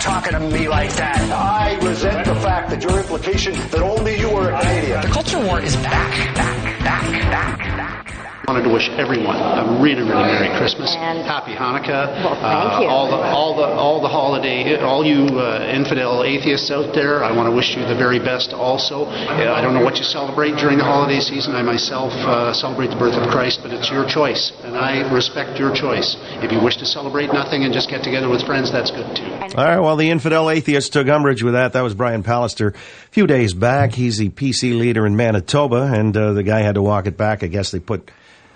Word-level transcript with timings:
talking 0.05 0.34
to 0.34 0.41
me 0.41 0.68
like 0.68 0.93
that? 0.96 1.16
I 1.32 1.79
resent 1.82 2.27
the 2.27 2.34
fact 2.34 2.68
that 2.68 2.82
your 2.82 2.98
implication 2.98 3.54
that 3.71 3.80
only 3.80 4.18
you 4.18 4.29
are 4.32 4.53
a 4.53 4.61
Canadian. 4.61 5.00
The 5.00 5.08
culture 5.08 5.39
war 5.39 5.61
is 5.61 5.75
back, 5.76 6.35
back, 6.35 6.79
back, 6.81 7.11
back, 7.31 7.58
back. 7.58 8.23
I 8.46 8.53
wanted 8.53 8.68
to 8.68 8.75
wish 8.76 8.90
everyone 8.90 9.36
a 9.40 9.80
really, 9.80 10.03
really 10.04 10.21
Merry 10.29 10.53
Christmas, 10.58 10.93
And- 10.98 11.25
Happy 11.25 11.53
Hanukkah, 11.57 12.12
Well, 12.21 12.36
thank 12.36 12.82
you. 12.84 12.89
all 12.93 13.08
the, 13.08 13.17
all 13.17 13.57
the, 13.57 13.64
all 13.64 14.00
the 14.03 14.08
holiday, 14.08 14.76
all 14.84 15.03
you 15.03 15.25
uh, 15.40 15.64
infidel 15.72 16.22
atheists 16.25 16.70
out 16.70 16.93
there. 16.94 17.25
I 17.25 17.32
want 17.32 17.48
to 17.48 17.57
wish 17.57 17.75
you 17.75 17.86
the 17.86 17.94
very 17.96 18.18
best. 18.18 18.53
Also, 18.53 19.04
Uh, 19.07 19.54
I 19.57 19.62
don't 19.62 19.72
know 19.72 19.82
what 19.82 19.96
you 19.96 20.04
celebrate 20.04 20.57
during 20.58 20.76
the 20.76 20.84
holiday 20.84 21.20
season. 21.20 21.54
I 21.54 21.62
myself 21.62 22.12
uh, 22.12 22.53
celebrate 22.53 22.89
the 22.89 22.96
birth 22.96 23.14
of 23.14 23.30
Christ, 23.30 23.61
but 23.62 23.72
it's 23.72 23.90
your 23.90 24.04
choice, 24.04 24.53
and 24.62 24.76
I 24.76 25.11
respect 25.11 25.58
your 25.58 25.72
choice. 25.75 26.14
If 26.45 26.53
you 26.53 26.61
wish 26.61 26.76
to 26.79 26.86
celebrate 26.86 27.32
nothing 27.32 27.64
and 27.64 27.72
just 27.72 27.89
get 27.89 28.03
together 28.04 28.29
with 28.29 28.42
friends, 28.45 28.70
that's 28.70 28.90
good 28.90 29.08
too. 29.17 29.56
All 29.56 29.64
right, 29.64 29.79
well, 29.81 29.96
the 29.96 30.11
infidel 30.11 30.50
atheist 30.50 30.92
took 30.92 31.08
umbrage 31.08 31.42
with 31.42 31.54
that. 31.54 31.72
That 31.72 31.81
was 31.82 31.95
Brian 31.95 32.22
Pallister. 32.22 32.75
A 32.75 33.11
few 33.11 33.27
days 33.27 33.55
back, 33.55 33.92
he's 33.92 34.19
the 34.19 34.28
PC 34.28 34.78
leader 34.78 35.06
in 35.06 35.17
Manitoba, 35.17 35.91
and 35.95 36.14
uh, 36.14 36.34
the 36.34 36.42
guy 36.42 36.61
had 36.61 36.75
to 36.75 36.83
walk 36.83 37.06
it 37.06 37.17
back. 37.17 37.42
I 37.42 37.47
guess 37.47 37.70
they 37.70 37.81
put 37.81 38.11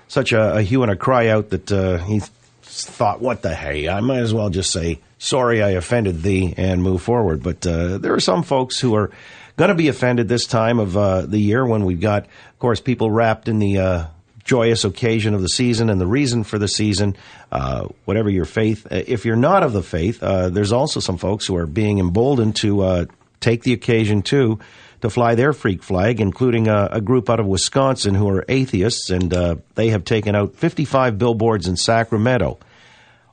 such 0.08 0.32
a, 0.32 0.56
a 0.56 0.62
hue 0.62 0.82
and 0.82 0.90
a 0.90 0.96
cry 0.96 1.28
out 1.28 1.50
that 1.50 1.70
uh, 1.70 1.98
he 1.98 2.20
th- 2.20 2.30
thought, 2.62 3.20
what 3.20 3.42
the 3.42 3.54
hey, 3.54 3.88
I 3.88 4.00
might 4.00 4.20
as 4.20 4.34
well 4.34 4.50
just 4.50 4.72
say, 4.72 5.00
sorry 5.18 5.62
I 5.62 5.70
offended 5.70 6.22
thee, 6.22 6.54
and 6.56 6.82
move 6.82 7.02
forward. 7.02 7.42
But 7.42 7.66
uh, 7.66 7.98
there 7.98 8.14
are 8.14 8.20
some 8.20 8.42
folks 8.42 8.80
who 8.80 8.94
are 8.94 9.10
going 9.56 9.68
to 9.68 9.74
be 9.74 9.88
offended 9.88 10.28
this 10.28 10.46
time 10.46 10.78
of 10.78 10.96
uh, 10.96 11.22
the 11.22 11.38
year 11.38 11.66
when 11.66 11.84
we've 11.84 12.00
got, 12.00 12.24
of 12.24 12.58
course, 12.58 12.80
people 12.80 13.10
wrapped 13.10 13.48
in 13.48 13.58
the 13.58 13.78
uh, 13.78 14.04
joyous 14.44 14.84
occasion 14.84 15.34
of 15.34 15.42
the 15.42 15.48
season 15.48 15.90
and 15.90 16.00
the 16.00 16.06
reason 16.06 16.44
for 16.44 16.58
the 16.58 16.68
season, 16.68 17.16
uh, 17.52 17.86
whatever 18.04 18.30
your 18.30 18.44
faith. 18.44 18.86
Uh, 18.90 19.02
If 19.06 19.24
you're 19.24 19.36
not 19.36 19.62
of 19.62 19.72
the 19.72 19.82
faith, 19.82 20.22
uh, 20.22 20.48
there's 20.48 20.72
also 20.72 21.00
some 21.00 21.18
folks 21.18 21.46
who 21.46 21.56
are 21.56 21.66
being 21.66 21.98
emboldened 21.98 22.56
to 22.56 23.08
take 23.40 23.62
the 23.62 23.72
occasion 23.72 24.22
too 24.22 24.58
to 25.00 25.10
fly 25.10 25.34
their 25.34 25.52
freak 25.52 25.82
flag, 25.82 26.20
including 26.20 26.68
a, 26.68 26.88
a 26.92 27.00
group 27.00 27.30
out 27.30 27.40
of 27.40 27.46
Wisconsin 27.46 28.14
who 28.14 28.28
are 28.28 28.44
atheists, 28.48 29.10
and 29.10 29.32
uh, 29.32 29.56
they 29.74 29.88
have 29.90 30.04
taken 30.04 30.34
out 30.34 30.56
55 30.56 31.18
billboards 31.18 31.68
in 31.68 31.76
Sacramento 31.76 32.58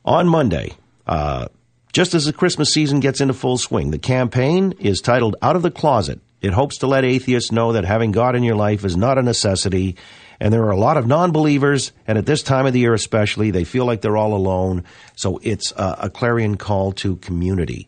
on 0.03 0.27
Monday. 0.27 0.73
Uh, 1.08 1.47
just 1.93 2.13
as 2.13 2.25
the 2.25 2.33
Christmas 2.33 2.73
season 2.73 2.99
gets 2.99 3.21
into 3.21 3.33
full 3.33 3.58
swing, 3.58 3.91
the 3.91 3.97
campaign 3.97 4.73
is 4.80 5.02
titled 5.02 5.36
Out 5.41 5.55
of 5.55 5.61
the 5.61 5.71
Closet. 5.71 6.19
It 6.41 6.53
hopes 6.53 6.80
to 6.80 6.88
let 6.88 7.05
atheists 7.05 7.52
know 7.52 7.73
that 7.73 7.86
having 7.86 8.11
God 8.11 8.36
in 8.36 8.43
your 8.43 8.55
life 8.55 8.86
is 8.86 8.95
not 8.95 9.17
a 9.17 9.23
necessity. 9.23 9.95
And 10.39 10.53
there 10.53 10.66
are 10.66 10.71
a 10.71 10.77
lot 10.77 10.97
of 10.97 11.08
non 11.08 11.31
believers, 11.31 11.93
and 12.05 12.17
at 12.17 12.25
this 12.25 12.43
time 12.43 12.66
of 12.66 12.73
the 12.73 12.81
year 12.81 12.93
especially, 12.93 13.52
they 13.52 13.63
feel 13.63 13.86
like 13.86 14.02
they're 14.02 14.17
all 14.17 14.36
alone. 14.36 14.83
So 15.16 15.39
it's 15.41 15.71
a, 15.71 15.95
a 16.02 16.09
clarion 16.09 16.58
call 16.58 16.91
to 16.93 17.16
community. 17.16 17.88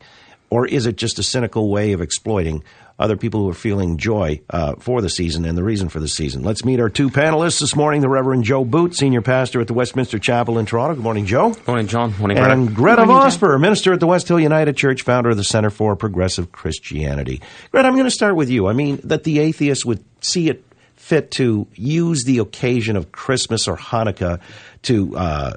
Or 0.50 0.66
is 0.66 0.86
it 0.86 0.96
just 0.96 1.20
a 1.20 1.24
cynical 1.24 1.70
way 1.70 1.92
of 1.92 2.02
exploiting 2.02 2.64
other 3.00 3.16
people 3.16 3.42
who 3.42 3.50
are 3.50 3.54
feeling 3.54 3.98
joy 3.98 4.42
uh, 4.50 4.76
for 4.76 5.02
the 5.02 5.10
season 5.10 5.46
and 5.46 5.58
the 5.58 5.64
reason 5.64 5.90
for 5.90 6.00
the 6.00 6.08
season? 6.08 6.44
Let's 6.44 6.66
meet 6.66 6.80
our 6.80 6.90
two 6.90 7.10
panelists 7.10 7.60
this 7.60 7.76
morning 7.76 8.02
the 8.02 8.10
Reverend 8.10 8.44
Joe 8.44 8.66
Boot, 8.66 8.96
Senior 8.96 9.22
Pastor 9.22 9.62
at 9.62 9.68
the 9.68 9.74
Westminster 9.74 10.20
Chapel 10.20 10.58
in 10.58 10.66
Toronto. 10.66 10.96
Good 10.96 11.04
morning, 11.04 11.26
Joe. 11.26 11.52
Good 11.54 11.68
Morning, 11.68 11.88
John. 11.88 12.12
Good 12.12 12.20
Morning, 12.20 12.38
Gretta. 12.38 12.54
And 12.54 12.76
Gretta 12.76 13.04
Vosper, 13.04 13.60
minister 13.60 13.94
at 13.94 14.00
the 14.00 14.08
West 14.08 14.28
Hill 14.28 14.40
United 14.40 14.76
Church, 14.78 15.04
founder 15.04 15.30
of 15.30 15.38
the 15.38 15.44
Center 15.44 15.70
for 15.70 15.96
Progressive 15.96 16.52
Christianity. 16.52 17.42
Gretta, 17.72 17.88
I'm 17.88 17.94
going 17.94 18.06
to 18.06 18.12
start 18.12 18.36
with 18.36 18.50
you. 18.50 18.68
I 18.68 18.74
mean, 18.74 19.00
that 19.04 19.24
the 19.24 19.40
atheists 19.40 19.86
would 19.86 20.04
see 20.22 20.50
it 20.50 20.64
fit 20.96 21.32
to 21.32 21.68
use 21.74 22.24
the 22.26 22.40
occasion 22.40 22.98
of 22.98 23.12
Christmas 23.12 23.68
or 23.68 23.78
Hanukkah 23.78 24.40
to, 24.84 25.16
uh, 25.16 25.54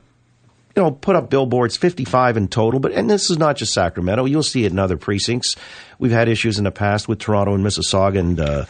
you 0.77 0.83
know, 0.83 0.91
put 0.91 1.17
up 1.17 1.31
billboards, 1.31 1.77
55 1.77 2.37
in 2.37 2.49
total, 2.49 2.81
but, 2.81 2.93
and 2.93 3.11
this 3.11 3.31
is 3.31 3.39
not 3.39 3.57
just 3.57 3.73
Sacramento. 3.73 4.25
You'll 4.25 4.43
see 4.43 4.65
it 4.65 4.73
in 4.73 4.79
other 4.79 4.97
precincts. 4.97 5.57
We've 5.99 6.13
had 6.13 6.29
issues 6.29 6.59
in 6.59 6.65
the 6.65 6.71
past 6.71 7.09
with 7.09 7.19
Toronto 7.19 7.55
and 7.55 7.65
Mississauga 7.65 8.19
and, 8.19 8.41
uh, 8.41 8.65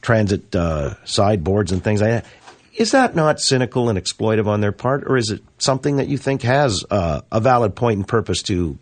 transit, 0.00 0.54
uh, 0.56 0.94
sideboards 1.04 1.70
and 1.72 1.84
things 1.84 2.00
like 2.00 2.10
that. 2.10 2.26
Is 2.74 2.92
that 2.92 3.14
not 3.14 3.38
cynical 3.38 3.90
and 3.90 3.98
exploitive 3.98 4.46
on 4.46 4.62
their 4.62 4.72
part, 4.72 5.04
or 5.06 5.18
is 5.18 5.30
it 5.30 5.42
something 5.58 5.96
that 5.96 6.08
you 6.08 6.16
think 6.16 6.42
has 6.42 6.84
uh, 6.90 7.20
a 7.30 7.38
valid 7.38 7.76
point 7.76 7.98
and 7.98 8.08
purpose 8.08 8.42
to 8.44 8.78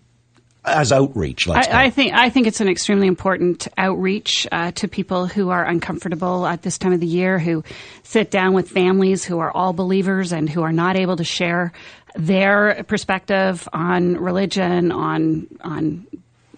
as 0.65 0.93
outreach? 0.93 1.49
I, 1.49 1.87
I 1.87 1.91
think 1.91 2.13
I 2.13 2.31
think 2.31 2.47
it's 2.47 2.61
an 2.61 2.69
extremely 2.69 3.07
important 3.07 3.69
outreach 3.79 4.47
uh, 4.53 4.73
to 4.73 4.89
people 4.89 5.27
who 5.27 5.51
are 5.51 5.65
uncomfortable 5.65 6.47
at 6.47 6.63
this 6.63 6.79
time 6.79 6.93
of 6.93 7.01
the 7.01 7.07
year, 7.07 7.39
who 7.39 7.65
sit 8.03 8.31
down 8.31 8.53
with 8.53 8.69
families 8.69 9.25
who 9.25 9.39
are 9.39 9.51
all 9.51 9.73
believers 9.73 10.33
and 10.33 10.49
who 10.49 10.63
are 10.63 10.73
not 10.73 10.97
able 10.97 11.17
to 11.17 11.25
share 11.25 11.73
their 12.17 12.85
perspective 12.85 13.69
on 13.73 14.17
religion, 14.17 14.93
on 14.93 15.47
on 15.63 16.07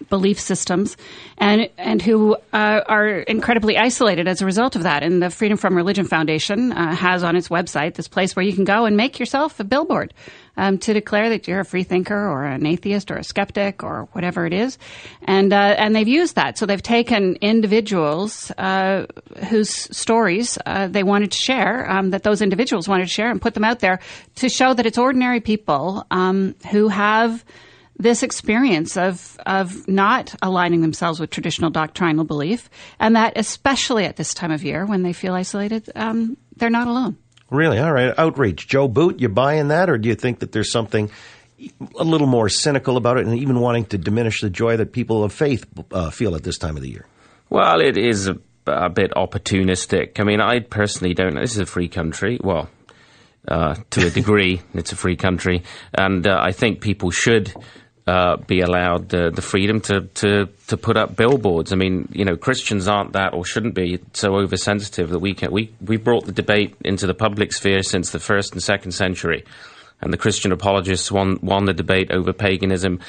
belief 0.09 0.39
systems, 0.39 0.97
and 1.37 1.69
and 1.77 2.01
who 2.01 2.35
uh, 2.53 2.81
are 2.85 3.07
incredibly 3.07 3.77
isolated 3.77 4.27
as 4.27 4.41
a 4.41 4.45
result 4.45 4.75
of 4.75 4.83
that. 4.83 5.03
And 5.03 5.21
the 5.21 5.29
Freedom 5.29 5.57
from 5.57 5.75
Religion 5.75 6.05
Foundation 6.05 6.71
uh, 6.71 6.95
has 6.95 7.23
on 7.23 7.35
its 7.35 7.47
website 7.47 7.95
this 7.95 8.07
place 8.07 8.35
where 8.35 8.45
you 8.45 8.53
can 8.53 8.65
go 8.65 8.85
and 8.85 8.97
make 8.97 9.19
yourself 9.19 9.59
a 9.59 9.63
billboard 9.63 10.13
um, 10.57 10.77
to 10.79 10.93
declare 10.93 11.29
that 11.29 11.47
you're 11.47 11.61
a 11.61 11.65
free 11.65 11.83
thinker 11.83 12.15
or 12.15 12.45
an 12.45 12.65
atheist 12.65 13.09
or 13.11 13.15
a 13.15 13.23
skeptic 13.23 13.83
or 13.83 14.07
whatever 14.11 14.45
it 14.45 14.53
is, 14.53 14.77
and 15.23 15.53
uh, 15.53 15.75
and 15.77 15.95
they've 15.95 16.07
used 16.07 16.35
that. 16.35 16.57
So 16.57 16.65
they've 16.65 16.81
taken 16.81 17.35
individuals 17.41 18.51
uh, 18.51 19.07
whose 19.49 19.69
stories 19.69 20.57
uh, 20.65 20.87
they 20.87 21.03
wanted 21.03 21.31
to 21.31 21.37
share, 21.37 21.89
um, 21.89 22.11
that 22.11 22.23
those 22.23 22.41
individuals 22.41 22.87
wanted 22.87 23.03
to 23.05 23.13
share, 23.13 23.29
and 23.29 23.41
put 23.41 23.53
them 23.53 23.63
out 23.63 23.79
there 23.79 23.99
to 24.35 24.49
show 24.49 24.73
that 24.73 24.85
it's 24.85 24.97
ordinary 24.97 25.39
people 25.39 26.05
um, 26.11 26.55
who 26.71 26.87
have 26.87 27.43
this 27.97 28.23
experience 28.23 28.97
of 28.97 29.37
of 29.45 29.87
not 29.87 30.35
aligning 30.41 30.81
themselves 30.81 31.19
with 31.19 31.29
traditional 31.29 31.69
doctrinal 31.69 32.25
belief, 32.25 32.69
and 32.99 33.15
that 33.15 33.33
especially 33.35 34.05
at 34.05 34.15
this 34.15 34.33
time 34.33 34.51
of 34.51 34.63
year 34.63 34.85
when 34.85 35.03
they 35.03 35.13
feel 35.13 35.33
isolated, 35.33 35.89
um, 35.95 36.37
they're 36.57 36.69
not 36.69 36.87
alone. 36.87 37.17
Really? 37.53 37.77
All 37.77 37.93
right. 37.93 38.13
Outrage. 38.17 38.67
Joe 38.67 38.87
Boot, 38.87 39.19
you 39.19 39.29
buying 39.29 39.67
that, 39.67 39.89
or 39.89 39.99
do 39.99 40.09
you 40.09 40.15
think 40.15 40.39
that 40.39 40.51
there's 40.51 40.71
something 40.71 41.11
a 41.95 42.03
little 42.03 42.27
more 42.27 42.49
cynical 42.49 42.97
about 42.97 43.17
it 43.17 43.27
and 43.27 43.37
even 43.37 43.59
wanting 43.59 43.85
to 43.85 43.97
diminish 43.97 44.41
the 44.41 44.49
joy 44.49 44.75
that 44.77 44.91
people 44.91 45.23
of 45.23 45.31
faith 45.31 45.65
uh, 45.91 46.09
feel 46.09 46.35
at 46.35 46.43
this 46.43 46.57
time 46.57 46.75
of 46.75 46.81
the 46.81 46.89
year? 46.89 47.05
Well, 47.51 47.79
it 47.79 47.95
is 47.95 48.27
a, 48.27 48.37
a 48.65 48.89
bit 48.89 49.11
opportunistic. 49.11 50.19
I 50.19 50.23
mean, 50.23 50.41
I 50.41 50.61
personally 50.61 51.13
don't. 51.13 51.35
This 51.35 51.53
is 51.53 51.59
a 51.59 51.65
free 51.67 51.87
country. 51.87 52.39
Well, 52.43 52.69
uh, 53.47 53.75
to 53.91 54.07
a 54.07 54.09
degree, 54.09 54.61
it's 54.73 54.91
a 54.91 54.95
free 54.95 55.15
country, 55.15 55.61
and 55.93 56.25
uh, 56.25 56.39
I 56.41 56.53
think 56.53 56.81
people 56.81 57.11
should. 57.11 57.53
Uh, 58.05 58.35
be 58.35 58.59
allowed 58.59 59.13
uh, 59.15 59.29
the 59.29 59.41
freedom 59.41 59.79
to, 59.79 60.01
to, 60.13 60.49
to 60.67 60.75
put 60.75 60.97
up 60.97 61.15
billboards. 61.15 61.71
I 61.71 61.77
mean, 61.77 62.09
you 62.11 62.25
know, 62.25 62.35
Christians 62.35 62.85
aren't 62.85 63.13
that 63.13 63.33
or 63.33 63.45
shouldn't 63.45 63.75
be 63.75 63.97
so 64.11 64.35
oversensitive 64.35 65.09
that 65.11 65.19
we 65.19 65.33
can. 65.33 65.53
We 65.53 65.71
we 65.79 65.95
brought 65.95 66.25
the 66.25 66.33
debate 66.33 66.75
into 66.83 67.07
the 67.07 67.13
public 67.13 67.53
sphere 67.53 67.81
since 67.81 68.11
the 68.11 68.19
first 68.19 68.51
and 68.51 68.61
second 68.61 68.91
century, 68.91 69.45
and 70.01 70.11
the 70.11 70.17
Christian 70.17 70.51
apologists 70.51 71.13
won 71.13 71.39
won 71.41 71.63
the 71.63 71.73
debate 71.73 72.11
over 72.11 72.33
paganism. 72.33 72.99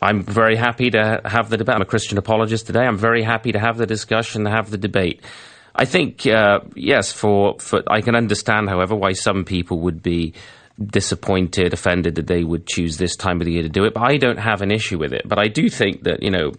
I'm 0.00 0.22
very 0.22 0.56
happy 0.56 0.88
to 0.90 1.20
have 1.26 1.50
the 1.50 1.58
debate. 1.58 1.74
I'm 1.74 1.82
a 1.82 1.84
Christian 1.84 2.16
apologist 2.16 2.66
today. 2.66 2.86
I'm 2.86 2.96
very 2.96 3.22
happy 3.22 3.52
to 3.52 3.58
have 3.58 3.76
the 3.76 3.86
discussion, 3.86 4.46
have 4.46 4.70
the 4.70 4.78
debate. 4.78 5.20
I 5.74 5.84
think, 5.84 6.26
uh, 6.26 6.60
yes, 6.74 7.12
for, 7.12 7.58
for 7.58 7.82
I 7.86 8.00
can 8.00 8.14
understand, 8.16 8.70
however, 8.70 8.96
why 8.96 9.12
some 9.12 9.44
people 9.44 9.80
would 9.80 10.02
be 10.02 10.32
disappointed, 10.84 11.72
offended 11.72 12.14
that 12.14 12.26
they 12.26 12.44
would 12.44 12.66
choose 12.66 12.96
this 12.96 13.16
time 13.16 13.40
of 13.40 13.44
the 13.44 13.52
year 13.52 13.62
to 13.62 13.68
do 13.68 13.84
it. 13.84 13.94
But 13.94 14.02
I 14.02 14.16
don't 14.16 14.38
have 14.38 14.62
an 14.62 14.70
issue 14.70 14.98
with 14.98 15.12
it. 15.12 15.28
But 15.28 15.38
I 15.38 15.48
do 15.48 15.68
think 15.68 16.04
that 16.04 16.22
you 16.22 16.30
know 16.30 16.52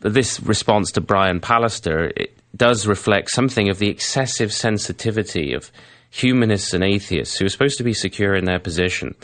this 0.00 0.40
response 0.40 0.92
to 0.92 1.00
Brian 1.00 1.40
Pallister 1.40 2.12
it 2.16 2.36
does 2.56 2.86
reflect 2.86 3.30
something 3.30 3.68
of 3.68 3.78
the 3.78 3.88
excessive 3.88 4.52
sensitivity 4.52 5.52
of 5.52 5.70
humanists 6.10 6.74
and 6.74 6.82
atheists 6.82 7.38
who 7.38 7.44
are 7.44 7.50
supposed 7.50 7.78
to 7.78 7.84
be 7.84 7.94
secure 7.94 8.34
in 8.34 8.44
their 8.44 8.58
position. 8.58 9.14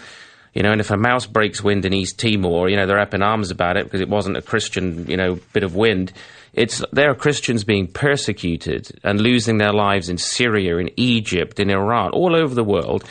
You 0.55 0.63
know, 0.63 0.73
and 0.73 0.81
if 0.81 0.91
a 0.91 0.97
mouse 0.97 1.27
breaks 1.27 1.63
wind 1.63 1.85
in 1.85 1.93
East 1.93 2.19
Timor, 2.19 2.71
you 2.71 2.77
know, 2.77 2.87
they're 2.87 3.01
up 3.01 3.13
in 3.13 3.23
arms 3.23 3.51
about 3.51 3.77
it 3.77 3.85
because 3.85 4.01
it 4.01 4.09
wasn't 4.09 4.39
a 4.39 4.43
Christian, 4.43 5.07
you 5.07 5.17
know, 5.17 5.39
bit 5.53 5.65
of 5.65 5.75
wind. 5.75 6.13
It's 6.55 6.83
there 6.93 7.11
are 7.11 7.15
Christians 7.15 7.65
being 7.65 7.89
persecuted 7.89 8.99
and 9.03 9.21
losing 9.21 9.59
their 9.59 9.75
lives 9.75 10.09
in 10.09 10.17
Syria, 10.17 10.79
in 10.79 10.89
Egypt, 10.97 11.61
in 11.61 11.69
Iran, 11.69 12.13
all 12.13 12.35
over 12.35 12.55
the 12.55 12.65
world. 12.65 13.05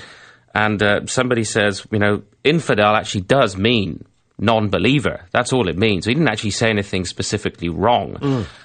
And 0.56 0.81
uh, 0.81 1.06
somebody 1.06 1.44
says, 1.44 1.86
you 1.92 2.00
know, 2.00 2.24
infidel 2.44 2.96
actually 2.96 3.22
does 3.22 3.57
mean 3.57 4.06
non-believer. 4.40 5.25
That's 5.31 5.54
all 5.54 5.68
it 5.68 5.78
means. 5.78 6.06
He 6.06 6.13
didn't 6.13 6.30
actually 6.30 6.52
say 6.52 6.69
anything 6.69 7.06
specifically 7.06 7.69
wrong. 7.69 8.18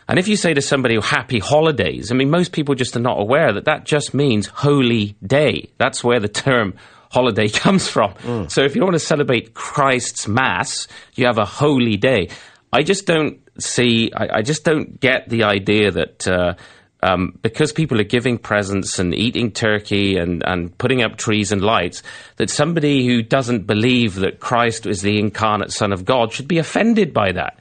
And 0.09 0.19
if 0.19 0.27
you 0.29 0.37
say 0.37 0.55
to 0.55 0.63
somebody, 0.63 0.99
happy 1.01 1.41
holidays, 1.41 2.11
I 2.11 2.15
mean, 2.15 2.31
most 2.31 2.53
people 2.53 2.75
just 2.75 2.97
are 2.97 3.01
not 3.01 3.21
aware 3.21 3.53
that 3.53 3.65
that 3.67 3.85
just 3.85 4.15
means 4.15 4.47
holy 4.47 5.17
day. 5.27 5.71
That's 5.79 6.03
where 6.03 6.21
the 6.21 6.29
term 6.29 6.75
holiday 7.11 7.49
comes 7.65 7.89
from. 7.89 8.15
So 8.49 8.63
if 8.63 8.77
you 8.77 8.83
want 8.83 8.95
to 8.95 9.01
celebrate 9.01 9.55
Christ's 9.55 10.29
Mass, 10.29 10.87
you 11.15 11.27
have 11.27 11.39
a 11.39 11.45
holy 11.45 11.97
day. 11.97 12.31
I 12.73 12.83
just 12.83 13.05
don't 13.07 13.41
see, 13.59 14.13
I, 14.17 14.39
I 14.39 14.43
just 14.43 14.65
don't 14.65 15.01
get 15.01 15.29
the 15.29 15.43
idea 15.45 15.91
that, 15.91 16.29
uh, 16.29 16.55
um, 17.03 17.39
because 17.43 17.73
people 17.73 18.01
are 18.01 18.05
giving 18.05 18.39
presents 18.39 18.99
and 18.99 19.15
eating 19.15 19.51
turkey 19.51 20.17
and, 20.17 20.43
and 20.47 20.77
putting 20.79 21.03
up 21.03 21.17
trees 21.17 21.53
and 21.53 21.63
lights, 21.63 22.03
that 22.37 22.51
somebody 22.51 23.07
who 23.07 23.23
doesn't 23.23 23.67
believe 23.67 24.17
that 24.17 24.41
Christ 24.41 24.87
is 24.87 25.03
the 25.03 25.19
incarnate 25.19 25.73
Son 25.73 25.93
of 25.93 26.05
God 26.05 26.33
should 26.33 26.49
be 26.49 26.59
offended 26.59 27.13
by 27.13 27.33
that. 27.33 27.59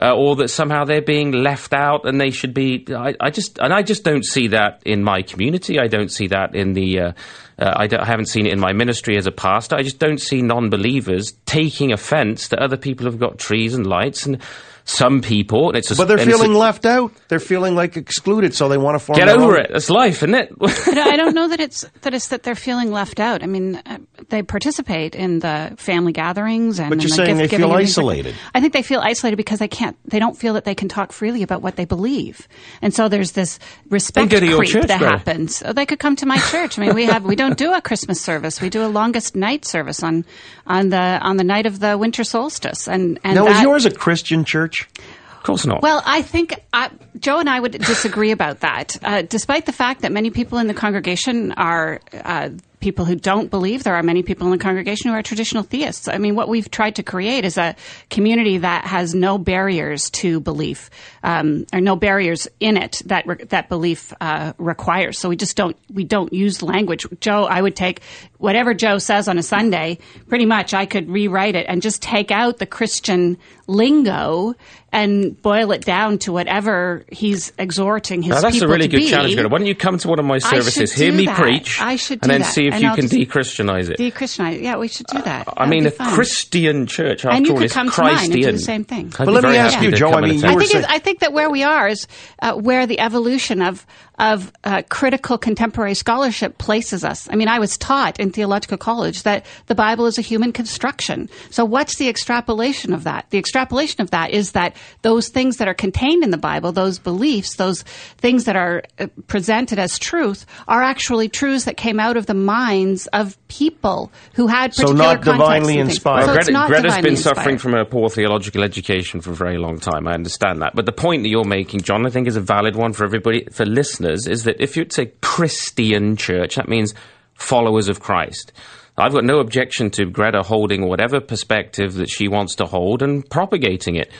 Uh, 0.00 0.14
or 0.14 0.36
that 0.36 0.46
somehow 0.46 0.84
they're 0.84 1.02
being 1.02 1.32
left 1.32 1.72
out 1.72 2.06
and 2.06 2.20
they 2.20 2.30
should 2.30 2.54
be. 2.54 2.86
I, 2.94 3.14
I 3.18 3.30
just 3.30 3.58
and 3.58 3.72
I 3.72 3.82
just 3.82 4.04
don't 4.04 4.24
see 4.24 4.46
that 4.48 4.80
in 4.84 5.02
my 5.02 5.22
community. 5.22 5.80
I 5.80 5.88
don't 5.88 6.12
see 6.12 6.28
that 6.28 6.54
in 6.54 6.74
the. 6.74 7.00
Uh, 7.00 7.12
uh, 7.58 7.74
I, 7.76 7.88
I 8.00 8.04
haven't 8.06 8.26
seen 8.26 8.46
it 8.46 8.52
in 8.52 8.60
my 8.60 8.72
ministry 8.72 9.16
as 9.16 9.26
a 9.26 9.32
pastor. 9.32 9.74
I 9.74 9.82
just 9.82 9.98
don't 9.98 10.20
see 10.20 10.40
non-believers 10.40 11.32
taking 11.46 11.92
offence 11.92 12.46
that 12.48 12.60
other 12.60 12.76
people 12.76 13.06
have 13.06 13.18
got 13.18 13.38
trees 13.38 13.74
and 13.74 13.84
lights 13.84 14.24
and 14.24 14.40
some 14.88 15.20
people. 15.20 15.76
It's 15.76 15.90
a, 15.90 15.96
But 15.96 16.08
they're 16.08 16.18
and 16.18 16.28
it's 16.28 16.38
a- 16.38 16.42
feeling 16.42 16.56
left 16.58 16.86
out. 16.86 17.12
They're 17.28 17.38
feeling 17.40 17.74
like 17.74 17.96
excluded, 17.98 18.54
so 18.54 18.68
they 18.68 18.78
want 18.78 18.94
to 18.94 18.98
form 18.98 19.18
Get 19.18 19.26
their 19.26 19.36
over 19.38 19.58
own- 19.58 19.64
it. 19.64 19.70
That's 19.72 19.90
life, 19.90 20.22
isn't 20.22 20.34
it? 20.34 20.52
I 20.62 20.94
don't- 20.94 20.98
I 21.12 21.16
don't 21.16 21.34
know 21.34 21.48
that 21.48 21.60
it's 21.60 21.84
that 22.02 22.14
it's 22.14 22.28
that 22.28 22.42
they're 22.42 22.54
feeling 22.54 22.90
left 22.90 23.20
out. 23.20 23.42
I 23.42 23.46
mean, 23.46 23.76
uh, 23.84 23.98
they 24.30 24.42
participate 24.42 25.14
in 25.14 25.40
the 25.40 25.74
family 25.76 26.12
gatherings 26.12 26.80
and. 26.80 26.88
But 26.88 27.02
you're 27.02 27.04
in 27.04 27.10
the 27.10 27.14
saying 27.16 27.38
gift 27.38 27.50
they 27.50 27.56
feel 27.58 27.70
and 27.72 27.78
things 27.80 27.98
like 27.98 28.06
that. 28.06 28.10
isolated. 28.30 28.34
I 28.54 28.60
think 28.60 28.72
they 28.72 28.82
feel 28.82 29.00
isolated 29.00 29.36
because 29.36 29.58
they 29.58 29.68
can't. 29.68 29.96
They 30.06 30.18
don't 30.18 30.36
feel 30.38 30.54
that 30.54 30.64
they 30.64 30.74
can 30.74 30.88
talk 30.88 31.12
freely 31.12 31.42
about 31.42 31.60
what 31.62 31.76
they 31.76 31.84
believe, 31.84 32.48
and 32.82 32.94
so 32.94 33.08
there's 33.08 33.32
this 33.32 33.58
respect 33.90 34.30
go 34.30 34.40
to 34.40 34.46
your 34.46 34.58
creep 34.58 34.70
church, 34.70 34.86
that 34.86 35.00
Gretta. 35.00 35.18
happens. 35.18 35.62
Oh, 35.64 35.72
they 35.74 35.84
could 35.86 35.98
come 35.98 36.16
to 36.16 36.26
my 36.26 36.38
church. 36.38 36.78
I 36.78 36.82
mean, 36.86 36.94
we 36.94 37.04
have 37.04 37.24
we 37.24 37.36
don't 37.36 37.58
do 37.58 37.72
a 37.74 37.80
Christmas 37.82 38.20
service. 38.20 38.60
We 38.60 38.70
do 38.70 38.84
a 38.84 38.88
longest 38.88 39.36
night 39.36 39.64
service 39.66 40.02
on 40.02 40.24
on 40.66 40.88
the 40.88 40.96
on 40.98 41.36
the 41.36 41.44
night 41.44 41.66
of 41.66 41.78
the 41.80 41.98
winter 41.98 42.24
solstice. 42.24 42.88
And 42.88 43.18
and 43.22 43.34
Now, 43.34 43.46
is 43.48 43.60
yours 43.62 43.84
a 43.84 43.90
Christian 43.90 44.44
church? 44.44 44.77
Of 44.82 45.42
course 45.42 45.66
not. 45.66 45.82
well, 45.82 46.02
I 46.04 46.22
think 46.22 46.54
uh, 46.72 46.88
Joe 47.18 47.38
and 47.38 47.48
I 47.48 47.58
would 47.60 47.72
disagree 47.72 48.30
about 48.30 48.60
that. 48.60 48.96
Uh, 49.02 49.22
despite 49.22 49.66
the 49.66 49.72
fact 49.72 50.02
that 50.02 50.12
many 50.12 50.30
people 50.30 50.58
in 50.58 50.66
the 50.66 50.74
congregation 50.74 51.52
are 51.52 52.00
uh, 52.12 52.50
people 52.80 53.04
who 53.04 53.14
don't 53.16 53.50
believe, 53.50 53.82
there 53.84 53.94
are 53.94 54.02
many 54.02 54.22
people 54.22 54.46
in 54.46 54.52
the 54.52 54.58
congregation 54.58 55.10
who 55.10 55.16
are 55.16 55.22
traditional 55.22 55.62
theists. 55.62 56.08
I 56.08 56.18
mean, 56.18 56.34
what 56.36 56.48
we've 56.48 56.70
tried 56.70 56.96
to 56.96 57.02
create 57.02 57.44
is 57.44 57.58
a 57.58 57.74
community 58.10 58.58
that 58.58 58.84
has 58.84 59.14
no 59.14 59.38
barriers 59.38 60.10
to 60.10 60.40
belief, 60.40 60.90
um, 61.22 61.66
or 61.72 61.80
no 61.80 61.96
barriers 61.96 62.46
in 62.60 62.76
it 62.76 63.02
that 63.06 63.26
re- 63.26 63.44
that 63.48 63.68
belief 63.68 64.12
uh, 64.20 64.52
requires. 64.58 65.18
So 65.18 65.28
we 65.28 65.36
just 65.36 65.56
don't 65.56 65.76
we 65.92 66.04
don't 66.04 66.32
use 66.32 66.62
language. 66.62 67.06
Joe, 67.20 67.44
I 67.44 67.60
would 67.60 67.74
take 67.76 68.00
whatever 68.38 68.74
Joe 68.74 68.98
says 68.98 69.28
on 69.28 69.38
a 69.38 69.42
Sunday. 69.42 69.98
Pretty 70.28 70.46
much, 70.46 70.74
I 70.74 70.86
could 70.86 71.10
rewrite 71.10 71.56
it 71.56 71.66
and 71.68 71.82
just 71.82 72.00
take 72.02 72.30
out 72.30 72.58
the 72.58 72.66
Christian 72.66 73.38
lingo 73.66 74.54
and 74.90 75.40
boil 75.42 75.70
it 75.72 75.84
down 75.84 76.16
to 76.18 76.32
whatever 76.32 77.04
he's 77.12 77.52
exhorting 77.58 78.22
his 78.22 78.30
Now, 78.36 78.40
that's 78.40 78.62
a 78.62 78.68
really 78.68 78.88
good 78.88 78.96
be. 79.00 79.10
challenge, 79.10 79.36
Why 79.36 79.42
don't 79.42 79.66
you 79.66 79.74
come 79.74 79.98
to 79.98 80.08
one 80.08 80.18
of 80.18 80.24
my 80.24 80.38
services, 80.38 80.92
hear 80.92 81.12
me 81.12 81.26
that. 81.26 81.38
preach, 81.38 81.78
I 81.80 81.96
should 81.96 82.20
and 82.22 82.30
then 82.30 82.40
that. 82.40 82.46
see 82.52 82.67
if 82.68 82.74
And 82.74 82.82
you 82.82 82.88
I'll 82.88 82.94
can 82.94 83.04
just 83.04 83.14
de-Christianize 83.14 83.88
it. 83.88 83.96
De-Christianize. 83.96 84.60
Yeah, 84.60 84.76
we 84.76 84.88
should 84.88 85.06
do 85.06 85.20
that. 85.22 85.48
I 85.56 85.66
mean, 85.66 85.84
would 85.84 85.92
a 85.92 85.96
fun. 85.96 86.14
Christian 86.14 86.86
church, 86.86 87.24
after 87.24 87.36
And 87.36 87.46
you 87.46 87.52
all, 87.52 87.58
could 87.58 87.64
is 87.66 87.72
come 87.72 87.90
to 87.90 88.02
mine 88.02 88.10
and 88.10 88.18
Christian. 88.32 88.40
do 88.42 88.52
the 88.52 88.58
same 88.58 88.84
thing. 88.84 89.06
I'd 89.18 89.24
But 89.26 89.34
let 89.34 89.44
me 89.44 89.56
ask 89.56 89.80
you, 89.82 89.90
to 89.90 89.96
Joe, 89.96 90.12
I 90.12 90.20
mean, 90.20 90.38
attend. 90.38 90.46
I 90.54 90.58
think 90.58 90.70
saying- 90.70 90.84
I 90.88 90.98
think 90.98 91.18
that 91.20 91.32
where 91.32 91.50
we 91.50 91.62
are 91.64 91.88
is 91.88 92.06
uh, 92.40 92.52
where 92.54 92.86
the 92.86 93.00
evolution 93.00 93.62
of 93.62 93.86
of 94.18 94.52
uh, 94.64 94.82
critical 94.88 95.38
contemporary 95.38 95.94
scholarship 95.94 96.58
places 96.58 97.04
us. 97.04 97.28
I 97.30 97.36
mean, 97.36 97.48
I 97.48 97.58
was 97.58 97.76
taught 97.78 98.18
in 98.18 98.30
theological 98.30 98.76
college 98.76 99.22
that 99.22 99.46
the 99.66 99.74
Bible 99.74 100.06
is 100.06 100.18
a 100.18 100.22
human 100.22 100.52
construction. 100.52 101.28
So, 101.50 101.64
what's 101.64 101.96
the 101.96 102.08
extrapolation 102.08 102.92
of 102.92 103.04
that? 103.04 103.26
The 103.30 103.38
extrapolation 103.38 104.00
of 104.02 104.10
that 104.10 104.30
is 104.30 104.52
that 104.52 104.74
those 105.02 105.28
things 105.28 105.58
that 105.58 105.68
are 105.68 105.74
contained 105.74 106.24
in 106.24 106.30
the 106.30 106.36
Bible, 106.38 106.72
those 106.72 106.98
beliefs, 106.98 107.56
those 107.56 107.82
things 108.18 108.44
that 108.44 108.56
are 108.56 108.82
uh, 108.98 109.06
presented 109.26 109.78
as 109.78 109.98
truth, 109.98 110.44
are 110.66 110.82
actually 110.82 111.28
truths 111.28 111.64
that 111.64 111.76
came 111.76 112.00
out 112.00 112.16
of 112.16 112.26
the 112.26 112.34
minds 112.34 113.06
of 113.08 113.36
people 113.48 114.10
who 114.34 114.46
had 114.46 114.70
particular 114.72 114.96
So 114.96 115.02
not 115.02 115.22
divinely 115.22 115.76
contexts 115.76 115.76
and 115.76 115.86
things. 115.86 115.88
inspired. 115.96 116.24
So 116.26 116.32
Gretta, 116.32 116.52
not 116.52 116.68
Gretta's 116.68 116.82
divinely 116.84 117.02
been 117.02 117.12
inspired. 117.12 117.36
suffering 117.36 117.58
from 117.58 117.74
a 117.74 117.84
poor 117.84 118.08
theological 118.10 118.62
education 118.64 119.20
for 119.20 119.30
a 119.30 119.34
very 119.34 119.58
long 119.58 119.78
time. 119.78 120.06
I 120.08 120.14
understand 120.14 120.60
that. 120.62 120.74
But 120.74 120.86
the 120.86 120.92
point 120.92 121.22
that 121.22 121.28
you're 121.28 121.44
making, 121.44 121.82
John, 121.82 122.04
I 122.06 122.10
think 122.10 122.26
is 122.26 122.36
a 122.36 122.40
valid 122.40 122.74
one 122.76 122.92
for 122.92 123.04
everybody, 123.04 123.44
for 123.52 123.64
listeners, 123.64 124.07
is 124.08 124.44
that 124.44 124.60
if 124.60 124.76
it's 124.76 124.98
a 124.98 125.06
Christian 125.06 126.16
church, 126.16 126.56
that 126.56 126.68
means 126.68 126.94
followers 127.34 127.88
of 127.88 128.00
Christ. 128.00 128.52
I've 128.96 129.12
got 129.12 129.24
no 129.24 129.38
objection 129.38 129.90
to 129.92 130.06
Gretta 130.06 130.42
holding 130.42 130.88
whatever 130.88 131.20
perspective 131.20 131.94
that 131.94 132.08
she 132.10 132.26
wants 132.26 132.56
to 132.56 132.64
hold 132.66 133.02
and 133.02 133.28
propagating 133.30 133.94
it. 133.94 134.10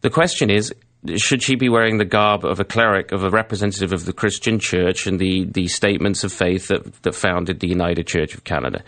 The 0.00 0.10
question 0.10 0.50
is, 0.50 0.74
should 1.14 1.42
she 1.42 1.54
be 1.54 1.68
wearing 1.68 1.98
the 1.98 2.04
garb 2.04 2.44
of 2.44 2.58
a 2.58 2.64
cleric, 2.64 3.12
of 3.12 3.22
a 3.22 3.30
representative 3.30 3.92
of 3.92 4.04
the 4.04 4.12
Christian 4.12 4.58
church 4.58 5.06
and 5.06 5.20
the, 5.20 5.44
the 5.44 5.68
statements 5.68 6.24
of 6.24 6.32
faith 6.32 6.66
that, 6.68 7.02
that 7.02 7.14
founded 7.14 7.60
the 7.60 7.68
United 7.68 8.06
Church 8.08 8.34
of 8.34 8.42
Canada? 8.42 8.82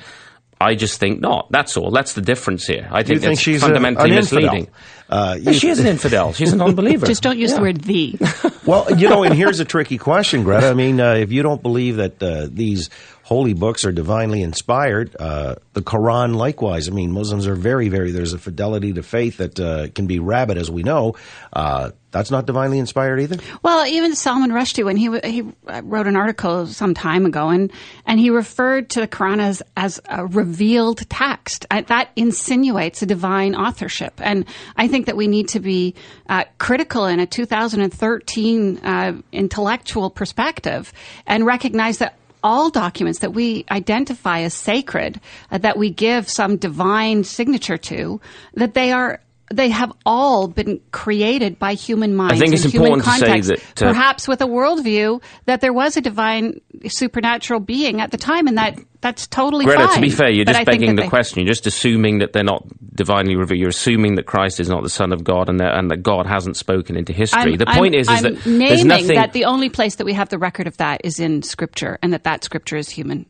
I 0.61 0.75
just 0.75 0.99
think 0.99 1.21
not. 1.21 1.53
That's 1.53 1.77
all. 1.77 1.93
That's 1.93 2.15
the 2.15 2.21
difference 2.21 2.67
here. 2.67 2.89
I 2.91 3.05
think, 3.05 3.09
You 3.17 3.21
think 3.21 3.31
that's 3.37 3.41
she's 3.41 3.62
a- 3.62 3.67
fundamentally 3.67 4.11
an 4.11 4.19
infidel? 4.19 4.67
Misleading. 5.11 5.49
Uh, 5.49 5.51
Yeah, 5.53 5.53
she 5.59 5.69
is 5.69 5.79
an 5.79 5.87
infidel. 5.95 6.33
She's 6.33 6.53
an 6.53 6.59
non-believer. 6.59 7.07
Just 7.07 7.23
don't 7.23 7.39
use 7.39 7.55
the 7.55 7.61
word 7.61 7.81
"the." 7.83 8.19
Well, 8.69 8.87
you 8.99 9.09
know, 9.09 9.23
and 9.23 9.35
here's 9.35 9.61
a 9.61 9.65
tricky 9.65 9.97
question, 9.97 10.43
Gretta. 10.45 10.69
I 10.69 10.75
mean, 10.75 11.01
uh, 11.01 11.15
if 11.15 11.33
you 11.33 11.43
don't 11.43 11.63
believe 11.63 11.97
that 11.97 12.23
uh, 12.23 12.49
these 12.51 12.91
holy 13.23 13.55
books 13.55 13.87
are 13.87 13.93
divinely 13.93 14.43
inspired, 14.43 15.17
uh, 15.19 15.55
the 15.73 15.81
Quran 15.81 16.35
likewise. 16.37 16.87
I 16.87 16.93
mean, 16.93 17.11
Muslims 17.13 17.47
are 17.47 17.55
very, 17.55 17.89
very. 17.89 18.11
There's 18.11 18.35
a 18.35 18.39
fidelity 18.39 18.93
to 18.93 19.03
faith 19.03 19.39
that 19.39 19.59
uh, 19.59 19.89
can 19.95 20.07
be 20.07 20.19
rabid, 20.19 20.59
as 20.59 20.71
we 20.71 20.83
know. 20.83 21.15
Uh, 21.51 21.93
that's 22.11 22.31
not 22.31 22.45
divinely 22.47 22.79
inspired 22.79 23.21
either. 23.21 23.37
Well, 23.63 23.87
even 23.87 24.15
Salman 24.15 24.51
Rushdie, 24.51 24.85
when 24.85 24.97
he 24.99 25.19
he 25.21 25.45
uh, 25.67 25.81
wrote 25.85 26.07
an 26.07 26.17
article 26.17 26.67
some 26.67 26.93
time 26.93 27.25
ago, 27.25 27.49
and 27.49 27.71
and 28.05 28.21
he 28.21 28.29
referred 28.29 28.91
to 28.91 29.01
the 29.01 29.09
Quran 29.09 29.41
as 29.41 29.63
as 29.79 29.99
a 30.11 30.27
revealed 30.27 31.09
text 31.09 31.67
that 31.71 32.11
insinuates 32.17 33.01
a 33.03 33.07
divine 33.07 33.55
authorship, 33.55 34.21
and 34.23 34.45
I 34.77 34.89
think 34.89 34.98
that 35.06 35.17
we 35.17 35.27
need 35.27 35.49
to 35.50 35.61
be 35.61 35.95
uh, 36.29 36.45
critical 36.59 37.06
in 37.06 37.21
a 37.21 37.27
2013 37.27 38.79
uh, 38.79 39.12
intellectual 39.33 40.11
perspective 40.11 40.93
and 41.27 41.47
recognize 41.47 41.99
that. 41.99 42.14
All 42.40 42.71
documents 42.71 43.19
that 43.19 43.35
we 43.35 43.64
identify 43.69 44.43
as 44.43 44.55
sacred, 44.55 45.21
uh, 45.50 45.59
that 45.59 45.76
we 45.76 45.90
give 45.90 46.31
some 46.31 46.57
divine 46.57 47.25
signature 47.25 47.76
to, 47.76 48.21
that 48.55 48.75
they 48.75 48.93
are 48.93 49.21
they 49.52 49.71
have 49.71 49.93
all 50.05 50.49
been 50.49 50.81
created 50.90 51.59
by 51.59 51.75
human 51.75 52.14
minds 52.14 52.35
I 52.35 52.38
think 52.38 52.55
it's 52.55 52.64
in 52.64 52.71
human 52.71 52.93
important 52.93 53.21
to 53.21 53.26
say 53.26 53.40
that, 53.55 53.83
uh, 53.83 53.88
perhaps 53.88 54.28
with 54.28 54.40
a 54.43 54.47
worldview 54.47 55.23
that 55.47 55.61
there 55.61 55.73
was 55.73 55.97
a 55.97 56.00
divine 56.00 56.61
supernatural 56.87 57.61
being 57.61 58.00
at 58.00 58.11
the 58.11 58.19
time, 58.19 58.47
and 58.47 58.59
that 58.59 58.78
that's 59.00 59.26
totally 59.28 59.64
Gretta, 59.64 59.87
fine. 59.87 59.95
to 59.95 60.00
be 60.00 60.11
fair, 60.11 60.28
you're 60.31 60.45
But 60.45 60.52
just 60.52 60.61
I 60.62 60.64
begging 60.64 60.97
the 60.97 61.02
they- 61.02 61.09
question. 61.09 61.38
You're 61.40 61.52
just 61.52 61.67
assuming 61.67 62.19
that 62.19 62.33
they're 62.33 62.43
not 62.43 62.64
divinely 62.95 63.37
revealed. 63.37 63.61
You're 63.61 63.69
assuming 63.69 64.17
that 64.17 64.26
Christ 64.26 64.59
is 64.61 64.69
not 64.69 64.83
the 64.83 64.88
Son 64.90 65.12
of 65.12 65.23
God 65.23 65.49
and 65.49 65.61
that, 65.61 65.76
and 65.78 65.90
that 65.90 66.02
God 66.02 66.26
hasn't 66.26 66.57
spoken 66.57 66.97
into 66.97 67.12
history. 67.12 67.52
I'm, 67.52 67.57
the 67.57 67.67
point 67.67 67.95
I'm- 67.95 68.00
is, 68.00 68.09
is 68.09 68.25
I'm 68.25 68.35
that 68.35 68.47
naming 68.47 68.69
there's 68.69 68.85
nothing. 68.85 69.14
that 69.14 69.33
the 69.33 69.45
only 69.45 69.69
place 69.69 69.95
that 69.97 70.05
we 70.05 70.14
have 70.14 70.28
the 70.31 70.38
record 70.38 70.67
of 70.67 70.76
that 70.78 71.00
is 71.05 71.21
in 71.21 71.43
Scripture, 71.43 71.99
and 72.02 72.12
that 72.12 72.25
that 72.25 72.43
Scripture 72.45 72.76
is 72.76 72.88
human, 72.90 73.26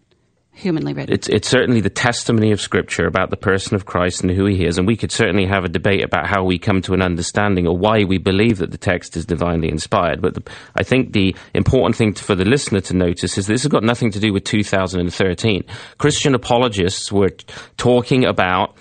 humanly 0.58 0.92
written. 0.92 1.14
it's, 1.14 1.28
it's 1.28 1.48
certainly 1.48 1.80
the 1.80 1.90
testimony 1.90 2.50
of 2.50 2.60
Scripture 2.60 3.06
about 3.06 3.30
the 3.30 3.36
person 3.36 3.74
of 3.74 3.86
Christ 3.86 4.22
and 4.22 4.30
who 4.30 4.46
he 4.46 4.66
is. 4.66 4.76
And 4.76 4.86
we 4.86 4.96
could 4.96 5.12
certainly 5.12 5.46
have 5.46 5.64
a 5.64 5.68
debate 5.68 6.02
about 6.02 6.26
how 6.26 6.44
we 6.44 6.58
come 6.58 6.82
to 6.82 6.94
an 6.94 7.02
understanding 7.02 7.66
or 7.66 7.76
why 7.76 8.04
we 8.04 8.18
believe 8.18 8.58
that 8.58 8.70
the 8.70 8.78
text 8.78 9.16
is 9.16 9.24
divinely 9.24 9.68
inspired. 9.68 10.20
But 10.20 10.34
the, 10.34 10.42
I 10.74 10.82
think 10.82 11.12
the 11.12 11.34
important 11.54 11.96
thing 11.96 12.14
to, 12.14 12.24
for 12.24 12.34
the 12.34 12.44
listener 12.44 12.80
to 12.80 12.94
notice 12.94 13.38
is 13.38 13.46
this 13.46 13.62
has 13.62 13.70
got 13.70 13.84
nothing 13.84 14.10
to 14.10 14.20
do 14.20 14.32
with 14.32 14.44
2013. 14.44 15.64
Christian 15.98 16.34
apologists 16.34 17.12
were 17.12 17.30
talking 17.76 18.24
about. 18.24 18.76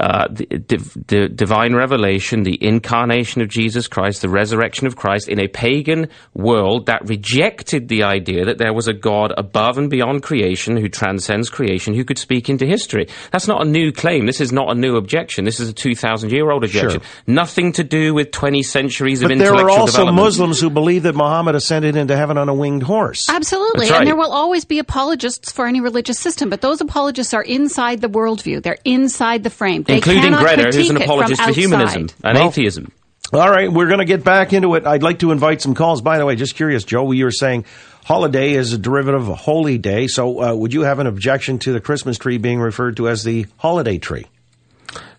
Uh, 0.00 0.28
the, 0.30 0.46
div- 0.46 0.96
the 1.08 1.28
divine 1.28 1.74
revelation, 1.74 2.42
the 2.42 2.56
incarnation 2.64 3.42
of 3.42 3.48
Jesus 3.48 3.86
Christ, 3.86 4.22
the 4.22 4.30
resurrection 4.30 4.86
of 4.86 4.96
Christ 4.96 5.28
in 5.28 5.38
a 5.38 5.46
pagan 5.46 6.08
world 6.32 6.86
that 6.86 7.06
rejected 7.06 7.88
the 7.88 8.02
idea 8.04 8.46
that 8.46 8.56
there 8.56 8.72
was 8.72 8.88
a 8.88 8.94
God 8.94 9.34
above 9.36 9.76
and 9.76 9.90
beyond 9.90 10.22
creation 10.22 10.78
who 10.78 10.88
transcends 10.88 11.50
creation 11.50 11.92
who 11.92 12.06
could 12.06 12.16
speak 12.16 12.48
into 12.48 12.64
history. 12.64 13.08
That's 13.30 13.46
not 13.46 13.60
a 13.60 13.68
new 13.68 13.92
claim. 13.92 14.24
This 14.24 14.40
is 14.40 14.52
not 14.52 14.70
a 14.70 14.74
new 14.74 14.96
objection. 14.96 15.44
This 15.44 15.60
is 15.60 15.68
a 15.68 15.74
2,000 15.74 16.32
year 16.32 16.50
old 16.50 16.64
objection. 16.64 17.02
Nothing 17.26 17.72
to 17.72 17.84
do 17.84 18.14
with 18.14 18.30
20 18.30 18.62
centuries 18.62 19.22
of 19.22 19.30
intellectual 19.30 19.56
But 19.56 19.66
there 19.66 19.70
intellectual 19.74 20.06
are 20.06 20.08
also. 20.08 20.12
Muslims 20.12 20.60
who 20.62 20.70
believe 20.70 21.02
that 21.02 21.14
Muhammad 21.14 21.56
ascended 21.56 21.96
into 21.96 22.16
heaven 22.16 22.38
on 22.38 22.48
a 22.48 22.54
winged 22.54 22.84
horse. 22.84 23.28
Absolutely. 23.28 23.90
Right. 23.90 23.98
And 23.98 24.06
there 24.06 24.16
will 24.16 24.32
always 24.32 24.64
be 24.64 24.78
apologists 24.78 25.52
for 25.52 25.66
any 25.66 25.82
religious 25.82 26.18
system, 26.18 26.48
but 26.48 26.62
those 26.62 26.80
apologists 26.80 27.34
are 27.34 27.42
inside 27.42 28.00
the 28.00 28.08
worldview. 28.08 28.62
They're 28.62 28.78
inside 28.86 29.42
the 29.42 29.50
frame. 29.50 29.84
They 29.90 29.96
including 29.96 30.32
Gretta, 30.32 30.64
who's 30.76 30.90
an 30.90 30.96
apologist 30.96 31.42
for 31.42 31.52
humanism 31.52 32.08
and 32.24 32.38
Well- 32.38 32.48
atheism. 32.48 32.92
All 33.32 33.48
right, 33.48 33.70
we're 33.70 33.86
going 33.86 34.00
to 34.00 34.04
get 34.04 34.24
back 34.24 34.52
into 34.52 34.74
it. 34.74 34.86
I'd 34.86 35.04
like 35.04 35.20
to 35.20 35.30
invite 35.30 35.60
some 35.62 35.74
calls. 35.74 36.00
By 36.02 36.18
the 36.18 36.26
way, 36.26 36.34
just 36.34 36.56
curious, 36.56 36.82
Joe, 36.82 37.12
you 37.12 37.24
were 37.24 37.30
saying 37.30 37.64
holiday 38.04 38.54
is 38.54 38.72
a 38.72 38.78
derivative 38.78 39.28
of 39.28 39.36
holy 39.38 39.78
day. 39.78 40.08
So 40.08 40.42
uh, 40.42 40.54
would 40.56 40.72
you 40.74 40.80
have 40.82 40.98
an 40.98 41.06
objection 41.06 41.60
to 41.60 41.72
the 41.72 41.80
Christmas 41.80 42.18
tree 42.18 42.38
being 42.38 42.58
referred 42.60 42.96
to 42.96 43.08
as 43.08 43.22
the 43.22 43.46
holiday 43.58 43.98
tree? 43.98 44.26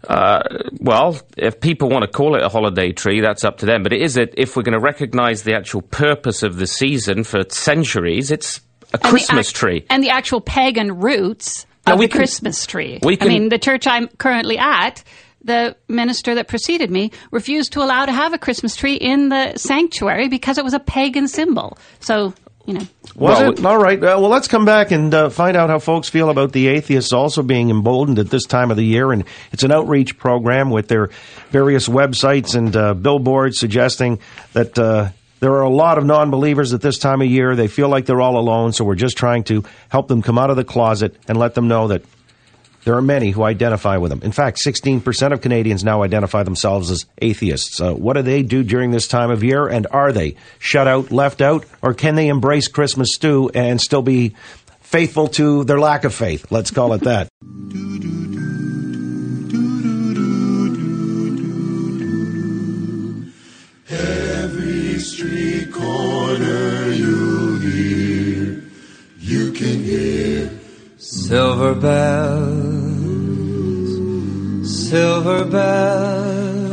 Well, 0.09 1.19
if 1.37 1.59
people 1.61 1.89
want 1.89 2.03
to 2.03 2.09
call 2.09 2.35
it 2.35 2.43
a 2.43 2.49
holiday 2.49 2.91
tree, 2.91 3.21
that's 3.21 3.45
up 3.45 3.59
to 3.59 3.65
them. 3.65 3.83
But 3.83 3.93
it 3.93 4.01
is 4.01 4.17
a, 4.17 4.27
if 4.39 4.55
we're 4.57 4.63
going 4.63 4.73
to 4.73 4.79
recognise 4.83 5.43
the 5.43 5.53
actual 5.55 5.81
purpose 5.81 6.43
of 6.43 6.57
the 6.57 6.67
season 6.67 7.23
for 7.23 7.43
centuries, 7.49 8.31
it's 8.31 8.59
a 8.93 8.95
And 8.95 9.03
Christmas 9.03 9.49
ac- 9.49 9.55
tree. 9.55 9.85
and 9.89 10.03
the 10.03 10.09
actual 10.09 10.41
pagan 10.41 10.99
roots 10.99 11.65
Now, 11.65 11.70
of 11.87 11.99
we 11.99 12.05
the 12.05 12.11
can- 12.11 12.19
Christmas 12.19 12.65
tree. 12.65 12.99
we 13.03 13.17
I 13.19 13.25
mean, 13.25 13.49
the 13.49 13.59
church 13.59 13.87
I'm 13.87 14.07
currently 14.07 14.57
at, 14.57 15.03
the 15.43 15.75
minister 15.87 16.35
that 16.35 16.47
preceded 16.47 16.91
me 16.91 17.11
refused 17.31 17.73
to 17.73 17.81
allow 17.81 18.05
to 18.05 18.11
have 18.11 18.33
a 18.33 18.37
Christmas 18.37 18.75
tree 18.75 18.93
in 18.95 19.29
the 19.29 19.55
sanctuary 19.57 20.27
because 20.27 20.57
it 20.57 20.63
was 20.63 20.73
a 20.75 20.79
pagan 20.79 21.27
symbol. 21.27 21.77
So, 21.99 22.33
you 22.67 22.75
know, 22.75 22.81
Was 23.15 23.39
Well, 23.39 23.51
it? 23.51 23.65
All 23.65 23.77
right. 23.79 23.97
Uh, 23.97 24.17
well, 24.21 24.29
let's 24.29 24.47
come 24.47 24.65
back 24.65 24.91
and 24.91 25.11
uh, 25.11 25.29
find 25.31 25.57
out 25.57 25.71
how 25.71 25.79
folks 25.79 26.09
feel 26.09 26.29
about 26.29 26.51
the 26.51 26.67
atheists 26.67 27.11
also 27.11 27.41
being 27.41 27.71
emboldened 27.71 28.19
at 28.19 28.29
this 28.29 28.45
time 28.45 28.69
of 28.69 28.77
the 28.77 28.85
year. 28.85 29.11
And 29.11 29.23
it's 29.51 29.63
an 29.63 29.71
outreach 29.71 30.15
program 30.19 30.69
with 30.69 30.87
their 30.87 31.09
various 31.49 31.87
websites 31.89 32.55
and 32.55 32.75
uh, 32.75 32.93
billboards 32.93 33.57
suggesting 33.57 34.19
that 34.53 34.77
uh, 34.77 35.09
there 35.41 35.53
are 35.53 35.63
a 35.63 35.69
lot 35.69 35.97
of 35.97 36.05
non 36.05 36.31
believers 36.31 36.71
at 36.73 36.81
this 36.81 36.97
time 36.97 37.21
of 37.21 37.27
year. 37.27 37.55
They 37.55 37.67
feel 37.67 37.89
like 37.89 38.05
they're 38.05 38.21
all 38.21 38.37
alone. 38.37 38.71
So 38.71 38.85
we're 38.85 38.95
just 38.95 39.17
trying 39.17 39.43
to 39.45 39.65
help 39.89 40.07
them 40.07 40.21
come 40.21 40.37
out 40.37 40.49
of 40.49 40.55
the 40.55 40.63
closet 40.63 41.17
and 41.27 41.37
let 41.37 41.55
them 41.55 41.67
know 41.67 41.89
that 41.89 42.03
there 42.83 42.95
are 42.95 43.01
many 43.01 43.31
who 43.31 43.43
identify 43.43 43.97
with 43.97 44.09
them. 44.09 44.21
In 44.23 44.31
fact, 44.31 44.57
16% 44.63 45.33
of 45.33 45.41
Canadians 45.41 45.83
now 45.83 46.03
identify 46.03 46.43
themselves 46.43 46.89
as 46.89 47.05
atheists. 47.21 47.81
Uh, 47.81 47.93
what 47.93 48.13
do 48.13 48.21
they 48.21 48.43
do 48.43 48.63
during 48.63 48.91
this 48.91 49.07
time 49.07 49.29
of 49.29 49.43
year? 49.43 49.67
And 49.67 49.87
are 49.91 50.11
they 50.11 50.35
shut 50.59 50.87
out, 50.87 51.11
left 51.11 51.41
out, 51.41 51.65
or 51.81 51.93
can 51.93 52.15
they 52.15 52.27
embrace 52.27 52.67
Christmas 52.67 53.09
stew 53.13 53.49
and 53.53 53.81
still 53.81 54.01
be 54.01 54.35
faithful 54.79 55.27
to 55.29 55.63
their 55.63 55.79
lack 55.79 56.03
of 56.05 56.13
faith? 56.13 56.51
Let's 56.51 56.71
call 56.71 56.93
it 56.93 57.01
that. 57.01 57.30
Silver 71.31 71.73
bells, 71.73 72.89
silver 74.89 75.45
bells. 75.45 76.67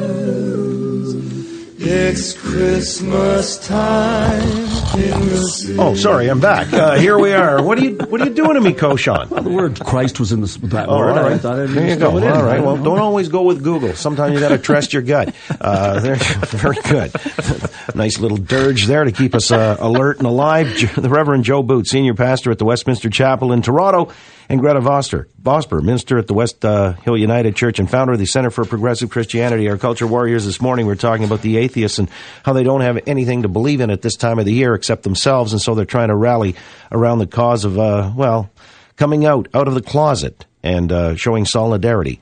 It's 1.79 2.33
Christmas 2.33 3.65
time. 3.69 4.77
Oh, 5.00 5.95
sorry, 5.95 6.28
I'm 6.28 6.40
back. 6.40 6.73
Uh, 6.73 6.97
here 6.97 7.19
we 7.19 7.33
are. 7.33 7.62
What 7.62 7.78
are 7.78 7.85
you 7.85 7.97
What 8.09 8.21
are 8.21 8.26
you 8.26 8.35
doing 8.35 8.55
to 8.55 8.61
me, 8.61 8.73
Koshan? 8.73 9.28
The 9.28 9.49
word 9.49 9.78
Christ 9.81 10.19
was 10.19 10.33
in 10.33 10.40
the, 10.40 10.47
that 10.69 10.88
Oh, 10.88 10.99
word. 10.99 11.11
all 11.17 11.23
right. 11.23 11.33
I 11.33 11.38
thought 11.38 11.59
I'd 11.61 11.69
there 11.69 11.88
you 11.88 11.97
go. 11.97 12.11
throw 12.11 12.19
it 12.19 12.25
in. 12.25 12.33
All 12.33 12.43
right. 12.45 12.61
Well, 12.61 12.76
don't 12.76 12.99
always 12.99 13.28
go 13.28 13.43
with 13.43 13.62
Google. 13.62 13.93
Sometimes 13.95 14.35
you 14.35 14.40
got 14.40 14.49
to 14.49 14.59
trust 14.59 14.93
your 14.93 15.02
gut. 15.02 15.35
Uh, 15.61 16.00
there, 16.00 16.17
very 16.17 16.76
good. 16.83 17.12
nice 17.95 18.19
little 18.19 18.38
dirge 18.38 18.87
there 18.87 19.05
to 19.05 19.12
keep 19.12 19.35
us 19.35 19.50
uh, 19.52 19.76
alert 19.78 20.19
and 20.19 20.26
alive. 20.26 20.69
The 20.97 21.09
Reverend 21.09 21.45
Joe 21.45 21.62
Boot, 21.62 21.87
senior 21.87 22.14
pastor 22.14 22.50
at 22.50 22.59
the 22.59 22.64
Westminster 22.64 23.09
Chapel 23.11 23.52
in 23.52 23.62
Toronto, 23.62 24.12
and 24.50 24.61
Gretta 24.61 24.81
Voster, 24.81 25.28
Vosper, 25.43 25.83
minister 25.83 26.17
at 26.19 26.26
the 26.26 26.33
West 26.33 26.64
uh, 26.64 26.93
Hill 26.95 27.19
United 27.19 27.55
Church 27.55 27.78
and 27.78 27.88
founder 27.90 28.14
of 28.14 28.19
the 28.19 28.25
Center 28.25 28.50
for 28.50 28.64
Progressive 28.64 29.11
Christianity. 29.11 29.69
Our 29.69 29.76
culture 29.76 30.07
warriors 30.07 30.47
this 30.47 30.59
morning. 30.62 30.87
We're 30.87 30.95
talking 30.95 31.25
about 31.26 31.43
the 31.43 31.59
atheists 31.59 31.99
and 31.99 32.09
how 32.45 32.55
they 32.55 32.62
don't 32.64 32.81
have 32.81 32.99
anything 33.07 33.43
to 33.43 33.49
believe 33.49 33.83
in 33.83 33.90
at 33.90 34.00
this 34.00 34.17
time 34.17 34.38
of 34.38 34.47
the 34.47 34.52
year 34.55 34.75
except 34.75 34.88
themselves, 35.02 35.52
and 35.52 35.61
so 35.61 35.75
they're 35.75 35.85
trying 35.85 36.09
to 36.09 36.16
rally 36.16 36.57
around 36.90 37.18
the 37.18 37.26
cause 37.26 37.64
of 37.64 37.78
uh, 37.78 38.12
well 38.16 38.50
coming 38.97 39.25
out 39.25 39.49
out 39.54 39.68
of 39.68 39.75
the 39.75 39.83
closet 39.83 40.45
and 40.62 40.90
uh, 40.92 41.14
showing 41.16 41.45
solidarity. 41.45 42.21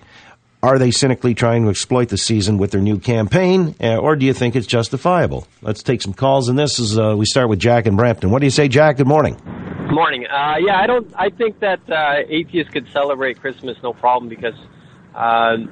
Are 0.63 0.79
they 0.79 0.91
cynically 0.91 1.35
trying 1.35 1.63
to 1.65 1.71
exploit 1.71 2.09
the 2.09 2.17
season 2.19 2.59
with 2.59 2.73
their 2.73 2.81
new 2.81 2.99
campaign, 2.99 3.75
uh, 3.81 3.97
or 3.97 4.17
do 4.17 4.27
you 4.27 4.33
think 4.33 4.57
it's 4.57 4.67
justifiable? 4.67 5.47
Let's 5.63 5.83
take 5.83 6.03
some 6.03 6.13
calls, 6.13 6.49
and 6.49 6.59
this 6.59 6.79
is 6.79 6.99
uh, 6.99 7.15
we 7.17 7.25
start 7.27 7.49
with 7.49 7.61
Jack 7.61 7.87
in 7.87 7.95
Brampton. 7.95 8.31
What 8.31 8.41
do 8.41 8.47
you 8.47 8.51
say, 8.51 8.67
Jack? 8.67 8.97
Good 8.97 9.07
morning. 9.07 9.35
Good 9.35 9.95
Morning. 9.95 10.27
Uh, 10.27 10.57
yeah, 10.59 10.81
I 10.81 10.87
don't. 10.89 11.13
I 11.17 11.31
think 11.31 11.61
that 11.61 11.79
uh, 11.89 12.25
atheists 12.29 12.73
could 12.73 12.89
celebrate 12.93 13.41
Christmas 13.41 13.77
no 13.85 13.93
problem 13.93 14.29
because, 14.29 14.57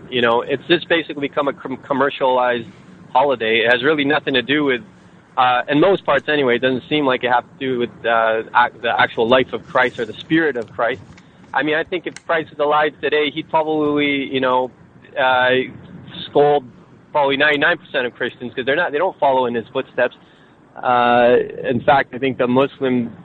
you 0.08 0.22
know, 0.22 0.42
it's 0.42 0.64
just 0.68 0.88
basically 0.88 1.26
become 1.28 1.48
a 1.48 1.52
com- 1.52 1.78
commercialized 1.78 2.68
holiday. 3.10 3.64
It 3.64 3.72
has 3.72 3.82
really 3.82 4.04
nothing 4.04 4.34
to 4.34 4.42
do 4.42 4.64
with, 4.64 4.82
uh, 5.36 5.62
in 5.68 5.80
most 5.80 6.04
parts 6.04 6.28
anyway. 6.28 6.56
It 6.56 6.60
doesn't 6.60 6.88
seem 6.88 7.06
like 7.06 7.24
it 7.24 7.30
has 7.30 7.44
to 7.44 7.58
do 7.58 7.78
with 7.78 7.90
uh, 8.00 8.42
the 8.82 8.94
actual 8.96 9.28
life 9.28 9.52
of 9.52 9.64
Christ 9.66 9.98
or 9.98 10.06
the 10.06 10.12
spirit 10.14 10.56
of 10.56 10.70
Christ. 10.70 11.02
I 11.52 11.62
mean, 11.62 11.74
I 11.74 11.84
think 11.84 12.06
if 12.06 12.14
Christ 12.26 12.50
was 12.50 12.58
alive 12.58 12.92
today, 13.00 13.30
he'd 13.32 13.48
probably, 13.48 14.28
you 14.32 14.40
know, 14.40 14.70
uh, 15.18 15.50
scold 16.26 16.64
probably 17.12 17.36
99% 17.36 18.06
of 18.06 18.14
Christians 18.14 18.50
because 18.50 18.66
they're 18.66 18.76
not. 18.76 18.92
They 18.92 18.98
don't 18.98 19.18
follow 19.18 19.46
in 19.46 19.54
his 19.54 19.66
footsteps. 19.72 20.16
Uh, 20.74 21.36
in 21.62 21.80
fact, 21.84 22.12
I 22.12 22.18
think 22.18 22.38
the 22.38 22.48
Muslim 22.48 23.16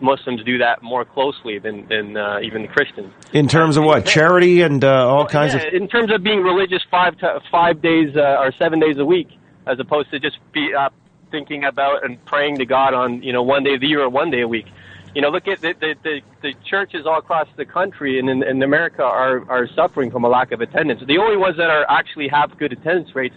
Muslims 0.00 0.42
do 0.44 0.58
that 0.58 0.82
more 0.82 1.04
closely 1.04 1.60
than 1.60 1.86
than 1.86 2.16
uh, 2.16 2.40
even 2.42 2.62
the 2.62 2.68
Christians. 2.68 3.12
In 3.32 3.46
terms 3.46 3.76
of 3.76 3.84
what 3.84 4.04
charity 4.04 4.62
and 4.62 4.82
uh, 4.82 5.06
all 5.08 5.26
kinds 5.26 5.54
Yeah, 5.54 5.68
of 5.68 5.74
in 5.74 5.86
terms 5.86 6.12
of 6.12 6.24
being 6.24 6.42
religious 6.42 6.82
five 6.90 7.16
to, 7.18 7.40
five 7.50 7.80
days 7.80 8.16
uh, 8.16 8.40
or 8.40 8.52
seven 8.60 8.80
days 8.80 8.98
a 8.98 9.04
week, 9.04 9.28
as 9.68 9.78
opposed 9.78 10.10
to 10.10 10.18
just 10.18 10.38
be 10.52 10.74
uh, 10.74 10.88
thinking 11.32 11.64
about 11.64 12.04
and 12.04 12.24
praying 12.24 12.58
to 12.58 12.64
God 12.64 12.94
on 12.94 13.22
you 13.24 13.32
know 13.32 13.42
one 13.42 13.64
day 13.64 13.74
of 13.74 13.80
the 13.80 13.88
year 13.88 14.02
or 14.02 14.08
one 14.08 14.30
day 14.30 14.42
a 14.42 14.48
week. 14.48 14.66
You 15.14 15.20
know, 15.20 15.30
look 15.30 15.48
at 15.48 15.60
the 15.60 15.74
the, 15.80 15.94
the, 16.04 16.20
the 16.42 16.54
churches 16.64 17.04
all 17.06 17.18
across 17.18 17.48
the 17.56 17.64
country 17.64 18.20
and 18.20 18.30
in, 18.30 18.44
in 18.44 18.62
America 18.62 19.02
are 19.02 19.44
are 19.50 19.66
suffering 19.74 20.12
from 20.12 20.24
a 20.24 20.28
lack 20.28 20.52
of 20.52 20.60
attendance. 20.60 21.02
The 21.04 21.18
only 21.18 21.36
ones 21.36 21.56
that 21.56 21.70
are 21.70 21.84
actually 21.90 22.28
have 22.28 22.56
good 22.56 22.72
attendance 22.72 23.14
rates 23.16 23.34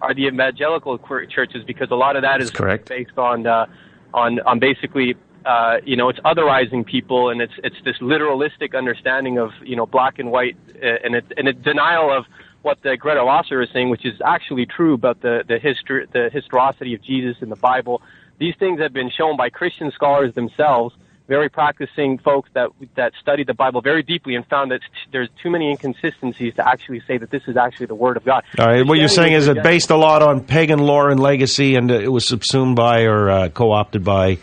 are 0.00 0.14
the 0.14 0.26
evangelical 0.26 0.98
churches 1.26 1.64
because 1.66 1.90
a 1.90 1.94
lot 1.94 2.16
of 2.16 2.22
that 2.22 2.40
is 2.40 2.50
correct. 2.50 2.88
based 2.88 3.18
on 3.18 3.46
uh, 3.46 3.66
on 4.14 4.40
on 4.40 4.58
basically 4.58 5.14
uh, 5.44 5.78
you 5.84 5.96
know 5.96 6.08
it's 6.08 6.20
otherizing 6.20 6.84
people 6.84 7.30
and 7.30 7.40
it's 7.40 7.52
it's 7.64 7.76
this 7.84 7.96
literalistic 7.98 8.76
understanding 8.76 9.38
of 9.38 9.50
you 9.62 9.76
know 9.76 9.86
black 9.86 10.18
and 10.18 10.30
white 10.30 10.56
uh, 10.82 10.86
and 11.04 11.14
it 11.14 11.24
and 11.36 11.48
a 11.48 11.52
denial 11.52 12.10
of 12.16 12.24
what 12.62 12.82
the 12.82 12.96
Gretta 12.96 13.24
Wasser 13.24 13.62
is 13.62 13.68
saying, 13.72 13.90
which 13.90 14.04
is 14.04 14.20
actually 14.24 14.66
true 14.66 14.94
about 14.94 15.20
the 15.22 15.44
the 15.46 15.58
history 15.58 16.06
the 16.12 16.30
historicity 16.32 16.94
of 16.94 17.02
Jesus 17.02 17.36
in 17.40 17.48
the 17.48 17.56
Bible. 17.56 18.02
These 18.38 18.54
things 18.58 18.80
have 18.80 18.92
been 18.92 19.10
shown 19.10 19.36
by 19.36 19.50
Christian 19.50 19.90
scholars 19.90 20.34
themselves, 20.34 20.94
very 21.28 21.48
practicing 21.48 22.18
folks 22.18 22.50
that 22.54 22.70
that 22.96 23.12
studied 23.20 23.46
the 23.46 23.54
Bible 23.54 23.80
very 23.80 24.02
deeply 24.02 24.34
and 24.34 24.46
found 24.46 24.70
that 24.70 24.80
there's 25.12 25.28
too 25.42 25.50
many 25.50 25.70
inconsistencies 25.70 26.54
to 26.54 26.66
actually 26.66 27.00
say 27.06 27.18
that 27.18 27.30
this 27.30 27.42
is 27.46 27.56
actually 27.56 27.86
the 27.86 27.94
Word 27.94 28.16
of 28.16 28.24
God. 28.24 28.44
All 28.58 28.66
right, 28.66 28.86
what 28.86 28.98
you're 28.98 29.08
saying 29.08 29.32
is 29.32 29.48
it 29.48 29.62
based 29.62 29.90
a 29.90 29.96
lot 29.96 30.22
on 30.22 30.44
pagan 30.44 30.80
lore 30.80 31.10
and 31.10 31.20
legacy, 31.20 31.76
and 31.76 31.90
it 31.90 32.10
was 32.10 32.26
subsumed 32.26 32.76
by 32.76 33.02
or 33.02 33.30
uh, 33.30 33.48
co-opted 33.48 34.04
by 34.04 34.38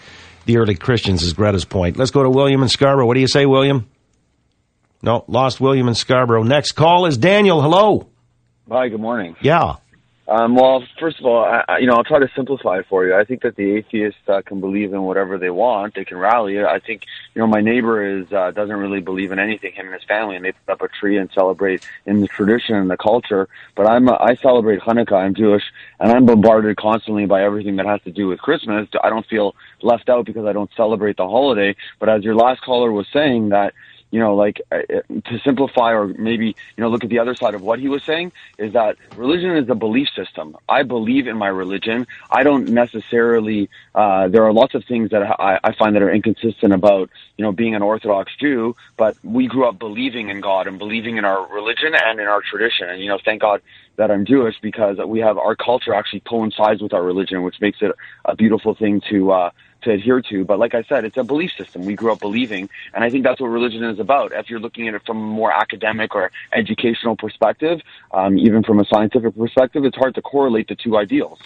the 0.45 0.57
early 0.57 0.75
Christians, 0.75 1.23
is 1.23 1.33
Gretta's 1.33 1.65
point. 1.65 1.97
Let's 1.97 2.11
go 2.11 2.23
to 2.23 2.29
William 2.29 2.61
and 2.61 2.71
Scarborough. 2.71 3.05
What 3.05 3.15
do 3.15 3.19
you 3.19 3.27
say, 3.27 3.45
William? 3.45 3.89
No, 5.01 5.23
lost 5.27 5.61
William 5.61 5.87
in 5.87 5.95
Scarborough. 5.95 6.43
Next 6.43 6.71
call 6.73 7.05
is 7.05 7.17
Daniel. 7.17 7.61
Hello. 7.61 8.07
Hi, 8.69 8.89
good 8.89 8.99
morning. 8.99 9.35
Yeah. 9.41 9.75
Um, 10.29 10.55
well, 10.55 10.83
first 10.99 11.19
of 11.21 11.25
all, 11.25 11.45
I, 11.45 11.63
I- 11.69 11.77
you 11.77 11.87
know, 11.87 11.93
I'll 11.95 12.03
try 12.03 12.19
to 12.19 12.27
simplify 12.35 12.79
it 12.79 12.85
for 12.89 13.05
you. 13.07 13.15
I 13.15 13.23
think 13.23 13.43
that 13.43 13.55
the 13.55 13.77
atheists 13.77 14.19
uh, 14.27 14.41
can 14.45 14.59
believe 14.59 14.91
in 14.91 15.03
whatever 15.03 15.37
they 15.37 15.49
want. 15.51 15.93
They 15.95 16.03
can 16.03 16.17
rally. 16.17 16.61
I 16.61 16.79
think, 16.79 17.03
you 17.33 17.39
know, 17.39 17.47
my 17.47 17.61
neighbor 17.61 18.03
is 18.19 18.29
uh, 18.33 18.51
doesn't 18.51 18.75
really 18.75 18.99
believe 18.99 19.31
in 19.31 19.39
anything. 19.39 19.71
Him 19.71 19.85
and 19.85 19.93
his 19.93 20.03
family, 20.03 20.35
and 20.35 20.43
they 20.43 20.51
put 20.51 20.73
up 20.73 20.81
a 20.81 20.89
tree 20.89 21.17
and 21.17 21.29
celebrate 21.33 21.87
in 22.05 22.19
the 22.19 22.27
tradition 22.27 22.75
and 22.75 22.89
the 22.89 22.97
culture. 22.97 23.47
But 23.75 23.87
I'm 23.87 24.09
uh, 24.09 24.17
I 24.19 24.35
celebrate 24.35 24.81
Hanukkah. 24.81 25.13
I'm 25.13 25.33
Jewish, 25.33 25.63
and 26.01 26.11
I'm 26.11 26.25
bombarded 26.25 26.75
constantly 26.75 27.25
by 27.25 27.43
everything 27.43 27.77
that 27.77 27.85
has 27.85 28.01
to 28.01 28.11
do 28.11 28.27
with 28.27 28.39
Christmas. 28.41 28.89
I 29.01 29.09
don't 29.09 29.25
feel 29.27 29.55
left 29.81 30.09
out 30.09 30.25
because 30.25 30.45
I 30.45 30.51
don't 30.51 30.71
celebrate 30.75 31.15
the 31.15 31.27
holiday. 31.27 31.73
But 31.99 32.09
as 32.09 32.25
your 32.25 32.35
last 32.35 32.61
caller 32.63 32.91
was 32.91 33.07
saying, 33.13 33.49
that 33.49 33.73
you 34.11 34.19
know, 34.19 34.35
like 34.35 34.61
uh, 34.71 34.77
to 35.25 35.39
simplify 35.43 35.91
or 35.91 36.07
maybe, 36.07 36.47
you 36.47 36.81
know, 36.81 36.89
look 36.89 37.03
at 37.03 37.09
the 37.09 37.19
other 37.19 37.35
side 37.35 37.53
of 37.55 37.61
what 37.61 37.79
he 37.79 37.87
was 37.87 38.03
saying 38.03 38.31
is 38.57 38.73
that 38.73 38.95
religion 39.15 39.55
is 39.57 39.69
a 39.69 39.75
belief 39.75 40.07
system. 40.15 40.55
I 40.69 40.83
believe 40.83 41.27
in 41.27 41.37
my 41.37 41.49
religion. 41.49 42.07
I 42.31 42.43
don't 42.43 42.69
necessarily, 42.69 43.69
uh, 43.93 44.29
there 44.29 44.43
are 44.45 44.53
lots 44.53 44.75
of 44.75 44.85
things 44.85 45.09
that 45.11 45.23
I, 45.23 45.59
I 45.63 45.73
find 45.73 45.95
that 45.95 46.01
are 46.01 46.11
inconsistent 46.11 46.73
about, 46.73 47.09
you 47.37 47.43
know, 47.43 47.51
being 47.51 47.75
an 47.75 47.81
Orthodox 47.81 48.31
Jew, 48.39 48.75
but 48.95 49.17
we 49.23 49.47
grew 49.47 49.67
up 49.67 49.77
believing 49.77 50.29
in 50.29 50.39
God 50.41 50.67
and 50.67 50.77
believing 50.77 51.17
in 51.17 51.25
our 51.25 51.45
religion 51.53 51.93
and 51.93 52.19
in 52.19 52.27
our 52.27 52.41
tradition. 52.41 52.89
And, 52.89 53.01
you 53.01 53.09
know, 53.09 53.19
thank 53.23 53.41
God 53.41 53.61
that 53.97 54.11
I'm 54.11 54.25
Jewish 54.25 54.55
because 54.61 54.97
we 55.05 55.19
have 55.19 55.37
our 55.37 55.55
culture 55.55 55.93
actually 55.93 56.21
coincides 56.21 56.81
with 56.81 56.93
our 56.93 57.03
religion, 57.03 57.43
which 57.43 57.59
makes 57.59 57.79
it 57.81 57.91
a 58.25 58.35
beautiful 58.35 58.75
thing 58.75 59.01
to, 59.09 59.31
uh, 59.31 59.49
to 59.87 59.93
to 59.93 59.93
adhere 59.93 60.21
to. 60.29 60.45
But 60.45 60.59
like 60.59 60.75
I 60.75 60.83
said, 60.83 61.05
it's 61.05 61.17
a 61.17 61.23
belief 61.23 61.51
system 61.57 61.85
we 61.85 61.95
grew 61.95 62.11
up 62.11 62.19
believing, 62.19 62.69
and 62.93 63.03
I 63.03 63.09
think 63.09 63.23
that's 63.23 63.39
what 63.39 63.47
religion 63.47 63.83
is 63.83 63.99
about. 63.99 64.31
If 64.33 64.49
you're 64.49 64.59
looking 64.59 64.87
at 64.87 64.93
it 64.93 65.01
from 65.05 65.17
a 65.17 65.21
more 65.21 65.51
academic 65.51 66.15
or 66.15 66.31
educational 66.53 67.15
perspective, 67.15 67.79
um, 68.11 68.37
even 68.37 68.63
from 68.63 68.79
a 68.79 68.85
scientific 68.85 69.35
perspective, 69.35 69.85
it's 69.85 69.97
hard 69.97 70.15
to 70.15 70.21
correlate 70.21 70.67
the 70.67 70.75
two 70.75 70.97
ideals. 70.97 71.39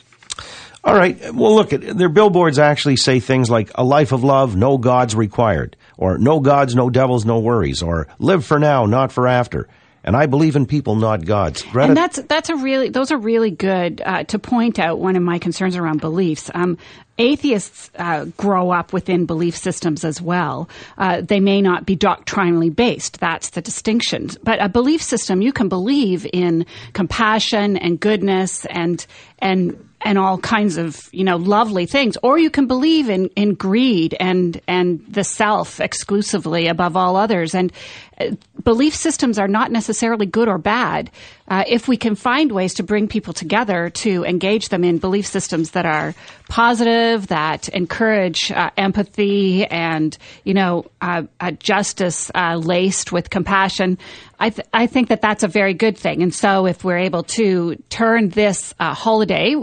All 0.83 0.95
right. 0.95 1.17
Well, 1.33 1.55
look, 1.55 1.69
their 1.69 2.09
billboards 2.09 2.57
actually 2.57 2.95
say 2.95 3.19
things 3.19 3.49
like 3.49 3.71
"a 3.75 3.83
life 3.83 4.11
of 4.11 4.23
love, 4.23 4.55
no 4.55 4.77
gods 4.77 5.15
required," 5.15 5.77
or 5.97 6.17
"no 6.17 6.39
gods, 6.39 6.75
no 6.75 6.89
devils, 6.89 7.25
no 7.25 7.39
worries," 7.39 7.83
or 7.83 8.07
"live 8.19 8.45
for 8.45 8.59
now, 8.59 8.85
not 8.85 9.11
for 9.11 9.27
after." 9.27 9.67
And 10.03 10.15
I 10.15 10.25
believe 10.25 10.55
in 10.55 10.65
people, 10.65 10.95
not 10.95 11.25
gods. 11.25 11.61
Gretta, 11.61 11.89
and 11.89 11.97
that's 11.97 12.19
that's 12.23 12.49
a 12.49 12.55
really 12.55 12.89
those 12.89 13.11
are 13.11 13.19
really 13.19 13.51
good 13.51 14.01
uh, 14.03 14.23
to 14.23 14.39
point 14.39 14.79
out. 14.79 14.97
One 14.97 15.15
of 15.15 15.21
my 15.21 15.37
concerns 15.37 15.75
around 15.75 16.01
beliefs. 16.01 16.49
Um, 16.55 16.79
atheists 17.21 17.91
uh, 17.95 18.25
grow 18.37 18.71
up 18.71 18.91
within 18.91 19.25
belief 19.25 19.55
systems 19.55 20.03
as 20.03 20.21
well. 20.21 20.67
Uh, 20.97 21.21
they 21.21 21.39
may 21.39 21.61
not 21.61 21.85
be 21.85 21.95
doctrinally 21.95 22.69
based. 22.69 23.19
That's 23.19 23.51
the 23.51 23.61
distinction. 23.61 24.29
But 24.43 24.61
a 24.61 24.67
belief 24.67 25.01
system, 25.01 25.41
you 25.41 25.53
can 25.53 25.69
believe 25.69 26.27
in 26.33 26.65
compassion 26.93 27.77
and 27.77 27.99
goodness 27.99 28.65
and 28.65 29.05
and 29.39 29.87
and 30.03 30.17
all 30.17 30.37
kinds 30.39 30.77
of 30.77 31.09
you 31.11 31.23
know 31.23 31.37
lovely 31.37 31.85
things 31.85 32.17
or 32.23 32.39
you 32.39 32.49
can 32.49 32.67
believe 32.67 33.09
in 33.09 33.27
in 33.35 33.53
greed 33.53 34.15
and 34.19 34.59
and 34.67 35.03
the 35.07 35.23
self 35.23 35.79
exclusively 35.79 36.67
above 36.67 36.97
all 36.97 37.15
others 37.15 37.53
and 37.53 37.71
uh, 38.19 38.31
belief 38.63 38.95
systems 38.95 39.37
are 39.37 39.47
not 39.47 39.71
necessarily 39.71 40.25
good 40.25 40.47
or 40.47 40.57
bad 40.57 41.11
uh, 41.51 41.65
if 41.67 41.85
we 41.89 41.97
can 41.97 42.15
find 42.15 42.53
ways 42.53 42.73
to 42.75 42.81
bring 42.81 43.09
people 43.09 43.33
together 43.33 43.89
to 43.89 44.23
engage 44.23 44.69
them 44.69 44.85
in 44.85 44.97
belief 44.99 45.27
systems 45.27 45.71
that 45.71 45.85
are 45.85 46.15
positive 46.47 47.27
that 47.27 47.67
encourage 47.69 48.51
uh, 48.53 48.69
empathy 48.77 49.65
and 49.65 50.17
you 50.45 50.53
know 50.53 50.85
uh, 51.01 51.23
uh, 51.41 51.51
justice 51.51 52.31
uh, 52.35 52.55
laced 52.55 53.11
with 53.11 53.29
compassion 53.29 53.97
I, 54.39 54.49
th- 54.49 54.67
I 54.73 54.87
think 54.87 55.09
that 55.09 55.21
that's 55.21 55.43
a 55.43 55.47
very 55.47 55.75
good 55.75 55.95
thing. 55.95 56.23
And 56.23 56.33
so 56.33 56.65
if 56.65 56.83
we're 56.83 56.97
able 56.97 57.21
to 57.23 57.75
turn 57.89 58.29
this 58.29 58.73
holiday 58.79 59.53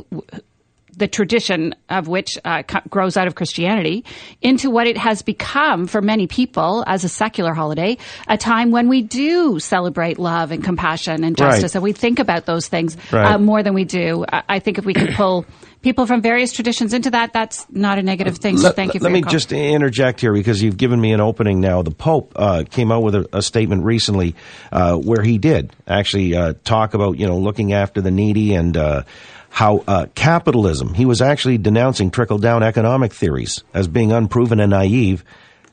the 0.98 1.08
tradition 1.08 1.74
of 1.88 2.08
which 2.08 2.36
uh, 2.44 2.62
grows 2.90 3.16
out 3.16 3.26
of 3.26 3.34
Christianity 3.34 4.04
into 4.42 4.70
what 4.70 4.86
it 4.86 4.98
has 4.98 5.22
become 5.22 5.86
for 5.86 6.02
many 6.02 6.26
people 6.26 6.84
as 6.86 7.04
a 7.04 7.08
secular 7.08 7.54
holiday, 7.54 7.96
a 8.26 8.36
time 8.36 8.70
when 8.70 8.88
we 8.88 9.00
do 9.02 9.58
celebrate 9.60 10.18
love 10.18 10.50
and 10.50 10.62
compassion 10.62 11.24
and 11.24 11.36
justice, 11.36 11.62
Right. 11.72 11.74
and 11.76 11.82
we 11.84 11.92
think 11.92 12.18
about 12.18 12.44
those 12.46 12.68
things 12.68 12.96
Right. 13.12 13.34
uh, 13.34 13.38
more 13.38 13.62
than 13.62 13.74
we 13.74 13.84
do. 13.84 14.24
I 14.30 14.42
I 14.48 14.58
think 14.60 14.78
if 14.78 14.84
we 14.84 14.92
can 14.94 15.14
pull 15.14 15.46
people 15.82 16.04
from 16.06 16.20
various 16.20 16.52
traditions 16.52 16.92
into 16.92 17.10
that, 17.12 17.32
that's 17.32 17.64
not 17.70 17.96
a 17.98 18.02
negative 18.02 18.38
thing. 18.38 18.58
So 18.58 18.72
thank 18.72 18.94
you 18.94 19.00
for 19.00 19.04
let 19.04 19.12
me 19.12 19.22
call. 19.22 19.30
just 19.30 19.52
interject 19.52 20.20
here 20.20 20.32
because 20.32 20.60
you've 20.62 20.76
given 20.76 21.00
me 21.00 21.12
an 21.12 21.20
opening 21.20 21.60
now. 21.60 21.82
The 21.82 21.92
Pope 21.92 22.32
uh, 22.34 22.64
came 22.68 22.90
out 22.90 23.02
with 23.04 23.14
a, 23.14 23.28
a 23.32 23.40
statement 23.42 23.84
recently 23.84 24.34
uh, 24.72 24.96
where 24.96 25.22
he 25.22 25.38
did 25.38 25.72
actually 25.86 26.34
uh, 26.34 26.54
talk 26.64 26.94
about 26.94 27.18
you 27.20 27.26
know 27.28 27.38
looking 27.38 27.72
after 27.72 28.00
the 28.00 28.10
needy 28.10 28.54
and 28.54 28.76
uh, 28.76 29.02
how 29.50 29.84
uh, 29.86 30.06
capitalism. 30.14 30.94
He 30.94 31.04
was 31.04 31.20
actually 31.20 31.58
denouncing 31.58 32.10
trickle 32.10 32.38
down 32.38 32.62
economic 32.62 33.12
theories 33.12 33.62
as 33.74 33.88
being 33.88 34.12
unproven 34.12 34.60
and 34.60 34.70
naive, 34.70 35.24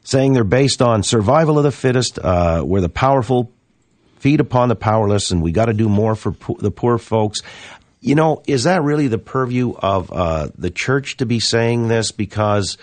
saying 0.04 0.34
they're 0.34 0.44
based 0.44 0.82
on 0.82 1.04
survival 1.04 1.58
of 1.58 1.64
the 1.64 1.72
fittest, 1.72 2.18
uh, 2.20 2.62
where 2.62 2.82
the 2.82 2.90
powerful 2.90 3.52
feed 4.20 4.40
upon 4.40 4.70
the 4.70 4.76
powerless, 4.76 5.32
and 5.32 5.42
we 5.42 5.52
got 5.52 5.66
to 5.66 5.74
do 5.74 5.88
more 5.88 6.16
for 6.16 6.32
po- 6.32 6.58
the 6.60 6.72
poor 6.72 6.98
folks. 6.98 7.42
You 8.02 8.16
know, 8.16 8.42
is 8.48 8.64
that 8.64 8.82
really 8.82 9.08
the 9.08 9.18
purview 9.18 9.74
of 9.74 10.12
uh, 10.12 10.50
the 10.58 10.72
church 10.72 11.18
to 11.18 11.26
be 11.26 11.40
saying 11.40 11.88
this? 11.88 12.12
Because 12.12 12.78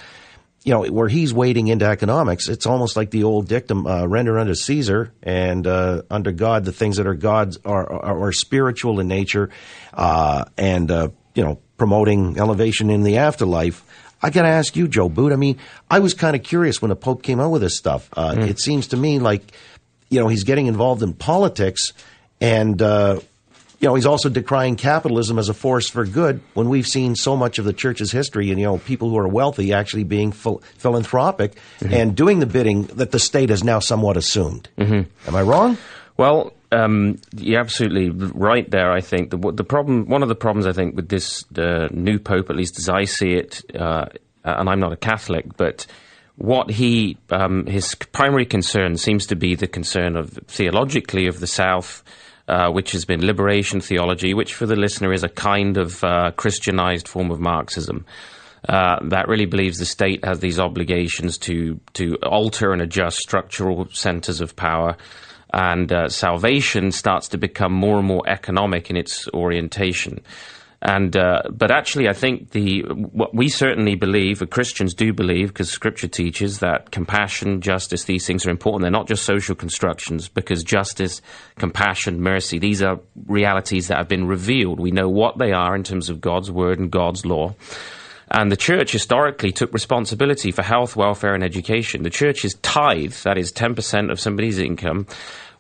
you 0.65 0.73
know, 0.73 0.85
where 0.85 1.09
he's 1.09 1.35
wading 1.35 1.69
into 1.69 1.85
economics, 1.85 2.49
it's 2.49 2.67
almost 2.67 2.97
like 2.97 3.11
the 3.11 3.25
old 3.25 3.49
dictum: 3.49 3.87
uh, 3.87 4.07
"Render 4.07 4.39
unto 4.39 4.55
Caesar, 4.55 5.13
and 5.23 5.67
uh, 5.67 6.03
unto 6.11 6.31
God 6.33 6.65
the 6.65 6.73
things 6.73 6.99
that 6.99 7.07
are 7.07 7.15
God's 7.15 7.59
are, 7.65 7.91
are, 7.91 8.29
are 8.29 8.33
spiritual 8.33 9.01
in 9.01 9.09
nature," 9.09 9.51
uh, 9.93 10.45
and 10.57 10.91
uh, 10.91 11.09
you 11.35 11.43
know, 11.43 11.59
promoting 11.77 12.39
elevation 12.39 12.91
in 12.91 13.03
the 13.03 13.19
afterlife. 13.19 13.83
I 14.23 14.31
got 14.31 14.43
to 14.43 14.49
ask 14.49 14.77
you, 14.77 14.87
Joe 14.87 15.09
Boot. 15.09 15.33
I 15.33 15.37
mean, 15.37 15.59
I 15.91 15.99
was 15.99 16.15
kind 16.15 16.37
of 16.37 16.45
curious 16.45 16.81
when 16.81 16.91
the 16.91 16.97
Pope 16.97 17.25
came 17.25 17.41
out 17.41 17.51
with 17.51 17.63
this 17.63 17.77
stuff. 17.77 18.09
Uh, 18.17 18.35
It 18.39 18.61
seems 18.61 18.89
to 18.89 18.97
me 18.97 19.19
like, 19.19 19.43
you 20.11 20.21
know, 20.21 20.29
he's 20.29 20.45
getting 20.45 20.67
involved 20.67 21.03
in 21.03 21.13
politics, 21.13 21.93
and 22.41 22.81
uh, 22.81 23.19
you 23.83 23.89
know, 23.89 23.97
he's 23.97 24.07
also 24.07 24.29
decrying 24.29 24.77
capitalism 24.77 25.41
as 25.41 25.49
a 25.49 25.55
force 25.55 25.91
for 25.91 26.07
good 26.07 26.41
when 26.55 26.69
we've 26.69 26.87
seen 26.87 27.17
so 27.17 27.37
much 27.37 27.59
of 27.59 27.65
the 27.65 27.73
church's 27.73 28.13
history 28.13 28.51
and, 28.51 28.61
you 28.61 28.65
know, 28.65 28.79
people 28.79 29.11
who 29.11 29.19
are 29.19 29.27
wealthy 29.27 29.73
actually 29.73 30.05
being 30.05 30.31
phil- 30.31 30.63
philanthropic 30.79 31.57
and 31.81 32.15
doing 32.15 32.39
the 32.39 32.47
bidding 32.47 32.85
that 32.85 33.11
the 33.11 33.19
state 33.19 33.51
has 33.51 33.65
now 33.65 33.81
somewhat 33.81 34.17
assumed. 34.17 34.69
Mm-hmm. 34.79 35.29
Am 35.29 35.35
I 35.35 35.43
wrong? 35.43 35.77
Well, 36.17 36.53
um, 36.71 37.19
you're 37.37 37.61
absolutely 37.61 38.11
right 38.11 38.71
there. 38.71 38.93
I 38.93 39.01
think 39.01 39.31
the 39.31 39.53
the 39.53 39.65
problem, 39.65 40.07
one 40.07 40.23
of 40.23 40.29
the 40.29 40.37
problems, 40.37 40.67
I 40.67 40.73
think, 40.73 40.95
with 40.95 41.09
this 41.09 41.45
uh, 41.59 41.89
new 41.91 42.21
pope, 42.21 42.51
at 42.51 42.57
least 42.57 42.79
as 42.79 42.89
I 42.89 43.05
see 43.05 43.33
it, 43.33 43.63
uh, 43.75 44.07
and 44.45 44.69
I'm 44.71 44.79
not 44.79 44.93
a 44.93 44.97
Catholic, 44.97 45.57
but 45.57 45.87
what 46.37 46.71
he 46.71 47.19
um, 47.31 47.67
his 47.67 47.95
primary 47.95 48.47
concern 48.47 48.97
seems 48.97 49.27
to 49.27 49.37
be 49.37 49.55
the 49.55 49.67
concern 49.67 50.17
of 50.17 50.31
theologically 50.47 51.27
of 51.27 51.41
the 51.41 51.47
South. 51.47 52.03
Uh, 52.49 52.69
which 52.71 52.91
has 52.91 53.05
been 53.05 53.25
liberation 53.25 53.81
theology, 53.81 54.35
which 54.35 54.53
for 54.53 54.67
the 54.67 54.75
listener 54.75 55.13
is 55.13 55.23
a 55.23 55.29
kind 55.29 55.79
of 55.79 56.03
uh, 56.03 56.33
Christianized 56.33 57.07
form 57.07 57.31
of 57.31 57.39
Marxism 57.39 58.05
uh, 58.69 58.97
that 59.09 59.29
really 59.29 59.47
believes 59.47 59.79
the 59.79 59.85
state 59.85 60.25
has 60.25 60.41
these 60.41 60.61
obligations 60.61 61.39
to 61.39 61.81
to 61.95 62.17
alter 62.23 62.73
and 62.73 62.81
adjust 62.81 63.19
structural 63.19 63.89
centers 63.91 64.41
of 64.41 64.55
power, 64.55 64.97
and 65.53 65.93
uh, 65.93 66.09
salvation 66.09 66.93
starts 66.93 67.29
to 67.29 67.39
become 67.39 67.73
more 67.73 67.99
and 67.99 68.07
more 68.07 68.23
economic 68.27 68.89
in 68.91 68.97
its 68.97 69.29
orientation. 69.35 70.21
And 70.85 71.17
uh, 71.17 71.43
but 71.49 71.71
actually, 71.71 72.09
I 72.09 72.13
think 72.13 72.51
the 72.51 72.81
what 72.83 73.33
we 73.33 73.49
certainly 73.49 73.95
believe, 73.95 74.43
Christians 74.51 74.95
do 74.95 75.13
believe, 75.13 75.49
because 75.49 75.71
Scripture 75.71 76.09
teaches 76.09 76.59
that 76.59 76.91
compassion, 76.91 77.61
justice, 77.61 78.03
these 78.05 78.27
things 78.27 78.45
are 78.45 78.51
important. 78.51 78.83
They're 78.83 78.91
not 78.91 79.07
just 79.07 79.25
social 79.25 79.55
constructions, 79.55 80.29
because 80.29 80.65
justice, 80.65 81.23
compassion, 81.57 82.21
mercy, 82.21 82.59
these 82.59 82.83
are 82.83 82.99
realities 83.27 83.87
that 83.89 83.99
have 83.99 84.09
been 84.09 84.27
revealed. 84.27 84.81
We 84.81 84.91
know 84.91 85.09
what 85.09 85.39
they 85.39 85.53
are 85.53 85.77
in 85.77 85.85
terms 85.85 86.11
of 86.11 86.21
God's 86.21 86.51
word 86.51 86.81
and 86.81 86.91
God's 86.91 87.25
law. 87.25 87.55
And 88.33 88.51
the 88.51 88.57
church 88.57 88.93
historically 88.93 89.53
took 89.53 89.73
responsibility 89.73 90.51
for 90.51 90.63
health, 90.63 90.97
welfare, 90.97 91.35
and 91.35 91.45
education. 91.45 92.03
The 92.03 92.11
church's 92.11 92.55
tithe, 92.55 93.13
that 93.25 93.37
is 93.37 93.53
10% 93.53 94.11
of 94.11 94.19
somebody's 94.19 94.59
income, 94.59 95.07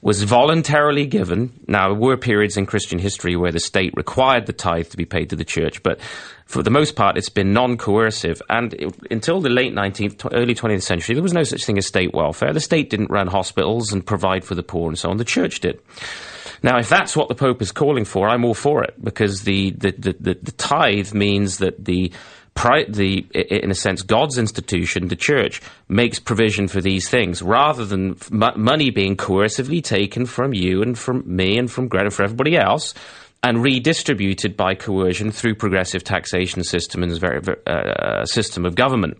was 0.02 0.24
voluntarily 0.24 1.06
given. 1.06 1.52
Now, 1.68 1.88
there 1.88 1.98
were 1.98 2.16
periods 2.16 2.56
in 2.56 2.66
Christian 2.66 2.98
history 2.98 3.36
where 3.36 3.52
the 3.52 3.60
state 3.60 3.94
required 3.96 4.46
the 4.46 4.52
tithe 4.52 4.88
to 4.88 4.96
be 4.96 5.04
paid 5.04 5.30
to 5.30 5.36
the 5.36 5.44
church, 5.44 5.82
but 5.84 6.00
for 6.44 6.62
the 6.62 6.70
most 6.70 6.96
part, 6.96 7.16
it's 7.16 7.28
been 7.28 7.52
non 7.52 7.76
coercive. 7.78 8.42
And 8.50 8.74
it, 8.74 8.94
until 9.12 9.40
the 9.40 9.48
late 9.48 9.72
19th, 9.72 10.18
tw- 10.18 10.34
early 10.34 10.56
20th 10.56 10.82
century, 10.82 11.14
there 11.14 11.22
was 11.22 11.32
no 11.32 11.44
such 11.44 11.64
thing 11.64 11.78
as 11.78 11.86
state 11.86 12.12
welfare. 12.12 12.52
The 12.52 12.60
state 12.60 12.90
didn't 12.90 13.10
run 13.10 13.28
hospitals 13.28 13.92
and 13.92 14.04
provide 14.04 14.44
for 14.44 14.56
the 14.56 14.64
poor 14.64 14.88
and 14.88 14.98
so 14.98 15.08
on. 15.08 15.18
The 15.18 15.24
church 15.24 15.60
did. 15.60 15.80
Now, 16.64 16.78
if 16.78 16.88
that's 16.88 17.16
what 17.16 17.28
the 17.28 17.34
Pope 17.36 17.62
is 17.62 17.72
calling 17.72 18.04
for, 18.04 18.28
I'm 18.28 18.44
all 18.44 18.54
for 18.54 18.82
it 18.82 18.94
because 19.02 19.42
the, 19.42 19.70
the, 19.70 19.92
the, 19.92 20.16
the, 20.18 20.38
the 20.42 20.52
tithe 20.52 21.14
means 21.14 21.58
that 21.58 21.84
the 21.84 22.12
the 22.88 23.26
in 23.34 23.70
a 23.70 23.74
sense 23.74 24.02
God's 24.02 24.38
institution, 24.38 25.08
the 25.08 25.16
church, 25.16 25.60
makes 25.88 26.18
provision 26.18 26.68
for 26.68 26.80
these 26.80 27.08
things 27.08 27.42
rather 27.42 27.84
than 27.84 28.16
mo- 28.30 28.54
money 28.56 28.90
being 28.90 29.16
coercively 29.16 29.82
taken 29.82 30.26
from 30.26 30.52
you 30.54 30.82
and 30.82 30.98
from 30.98 31.22
me 31.26 31.58
and 31.58 31.70
from 31.70 31.88
Gretta 31.88 32.06
and 32.06 32.14
for 32.14 32.24
everybody 32.24 32.56
else. 32.56 32.94
And 33.44 33.60
redistributed 33.60 34.56
by 34.56 34.76
coercion 34.76 35.32
through 35.32 35.56
progressive 35.56 36.04
taxation 36.04 36.62
system 36.62 37.02
and 37.02 37.10
uh, 37.66 38.24
system 38.24 38.64
of 38.64 38.76
government, 38.76 39.18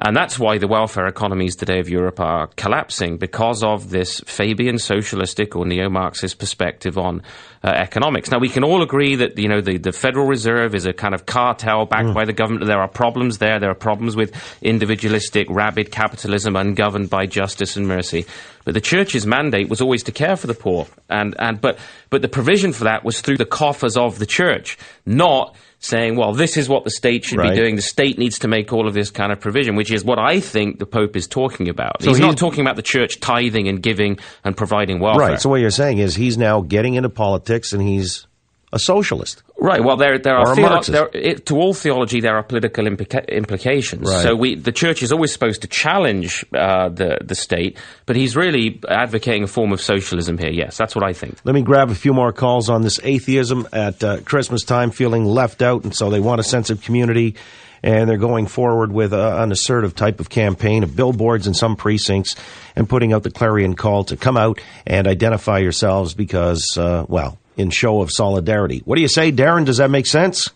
and 0.00 0.16
that's 0.16 0.38
why 0.38 0.58
the 0.58 0.68
welfare 0.68 1.06
economies 1.06 1.56
today 1.56 1.80
of 1.80 1.88
Europe 1.88 2.20
are 2.20 2.46
collapsing 2.56 3.16
because 3.18 3.64
of 3.64 3.90
this 3.90 4.20
Fabian 4.20 4.78
socialistic 4.78 5.56
or 5.56 5.66
neo-Marxist 5.66 6.38
perspective 6.38 6.96
on 6.96 7.22
uh, 7.64 7.68
economics. 7.68 8.30
Now 8.30 8.38
we 8.38 8.48
can 8.48 8.62
all 8.62 8.82
agree 8.82 9.16
that 9.16 9.36
you 9.36 9.48
know 9.48 9.60
the, 9.60 9.78
the 9.78 9.92
Federal 9.92 10.26
Reserve 10.26 10.76
is 10.76 10.86
a 10.86 10.92
kind 10.92 11.14
of 11.14 11.26
cartel 11.26 11.86
backed 11.86 12.14
by 12.14 12.24
the 12.24 12.32
government. 12.32 12.66
There 12.66 12.80
are 12.80 12.88
problems 12.88 13.38
there. 13.38 13.58
There 13.58 13.70
are 13.70 13.74
problems 13.74 14.14
with 14.14 14.32
individualistic, 14.62 15.48
rabid 15.50 15.90
capitalism 15.90 16.54
ungoverned 16.54 17.10
by 17.10 17.26
justice 17.26 17.76
and 17.76 17.88
mercy. 17.88 18.26
But 18.64 18.74
the 18.74 18.80
church's 18.80 19.26
mandate 19.26 19.68
was 19.68 19.80
always 19.80 20.02
to 20.04 20.12
care 20.12 20.36
for 20.36 20.46
the 20.46 20.54
poor, 20.54 20.86
and, 21.08 21.34
and 21.38 21.60
but 21.60 21.78
but 22.10 22.22
the 22.22 22.28
provision 22.28 22.72
for 22.72 22.84
that 22.84 23.04
was 23.04 23.20
through 23.20 23.38
the 23.38 23.46
coffers 23.46 23.96
of 23.96 24.18
the 24.18 24.26
church, 24.26 24.76
not 25.06 25.56
saying, 25.80 26.16
well, 26.16 26.32
this 26.34 26.56
is 26.56 26.68
what 26.68 26.82
the 26.84 26.90
state 26.90 27.24
should 27.24 27.38
Right. 27.38 27.50
be 27.50 27.56
doing. 27.56 27.76
The 27.76 27.82
state 27.82 28.18
needs 28.18 28.40
to 28.40 28.48
make 28.48 28.72
all 28.72 28.88
of 28.88 28.94
this 28.94 29.10
kind 29.12 29.30
of 29.30 29.40
provision, 29.40 29.76
which 29.76 29.92
is 29.92 30.04
what 30.04 30.18
I 30.18 30.40
think 30.40 30.80
the 30.80 30.86
Pope 30.86 31.14
is 31.16 31.26
talking 31.28 31.68
about. 31.68 32.02
So 32.02 32.08
he's, 32.10 32.18
he's- 32.18 32.26
not 32.28 32.36
talking 32.36 32.60
about 32.62 32.76
the 32.76 32.82
church 32.82 33.20
tithing 33.20 33.68
and 33.68 33.80
giving 33.82 34.18
and 34.44 34.56
providing 34.56 34.98
welfare. 35.00 35.28
Right. 35.28 35.40
So 35.40 35.48
what 35.48 35.60
you're 35.60 35.70
saying 35.70 35.98
is 35.98 36.14
he's 36.16 36.36
now 36.36 36.60
getting 36.62 36.94
into 36.94 37.08
politics 37.08 37.72
and 37.72 37.80
he's 37.80 38.26
a 38.72 38.78
socialist. 38.78 39.42
Right. 39.58 39.82
Well, 39.82 39.96
there 39.96 40.18
there 40.18 40.36
are 40.36 40.54
there, 40.82 41.08
it, 41.12 41.46
to 41.46 41.56
all 41.56 41.74
theology 41.74 42.20
there 42.20 42.36
are 42.36 42.42
political 42.42 42.84
implica- 42.84 43.28
implications. 43.28 44.08
Right. 44.08 44.22
So 44.22 44.36
we 44.36 44.54
the 44.54 44.72
church 44.72 45.02
is 45.02 45.10
always 45.10 45.32
supposed 45.32 45.62
to 45.62 45.68
challenge 45.68 46.44
uh, 46.54 46.88
the 46.90 47.18
the 47.24 47.34
state, 47.34 47.76
but 48.06 48.14
he's 48.16 48.36
really 48.36 48.80
advocating 48.88 49.44
a 49.44 49.46
form 49.48 49.72
of 49.72 49.80
socialism 49.80 50.38
here. 50.38 50.50
Yes, 50.50 50.76
that's 50.76 50.94
what 50.94 51.04
I 51.04 51.12
think. 51.12 51.38
Let 51.44 51.54
me 51.54 51.62
grab 51.62 51.90
a 51.90 51.94
few 51.94 52.12
more 52.12 52.32
calls 52.32 52.68
on 52.68 52.82
this 52.82 53.00
atheism 53.02 53.66
at 53.72 54.04
uh, 54.04 54.20
Christmas 54.20 54.64
time, 54.64 54.90
feeling 54.90 55.24
left 55.24 55.62
out, 55.62 55.84
and 55.84 55.94
so 55.94 56.10
they 56.10 56.20
want 56.20 56.40
a 56.40 56.44
sense 56.44 56.70
of 56.70 56.82
community, 56.82 57.34
and 57.82 58.08
they're 58.08 58.16
going 58.16 58.46
forward 58.46 58.92
with 58.92 59.12
uh, 59.12 59.36
an 59.38 59.50
assertive 59.50 59.94
type 59.94 60.20
of 60.20 60.28
campaign 60.28 60.82
of 60.82 60.94
billboards 60.94 61.46
in 61.46 61.54
some 61.54 61.74
precincts 61.74 62.36
and 62.76 62.88
putting 62.88 63.12
out 63.12 63.22
the 63.22 63.30
clarion 63.30 63.74
call 63.74 64.04
to 64.04 64.16
come 64.16 64.36
out 64.36 64.60
and 64.86 65.06
identify 65.06 65.58
yourselves 65.58 66.14
because, 66.14 66.76
uh, 66.76 67.04
well, 67.08 67.38
in 67.58 67.70
show 67.70 68.00
of 68.00 68.10
solidarity. 68.10 68.82
What 68.84 68.96
do 68.96 69.02
you 69.02 69.08
say, 69.08 69.32
Darren? 69.32 69.64
Does 69.66 69.76
that 69.78 69.90
make 69.90 70.06
sense? 70.06 70.50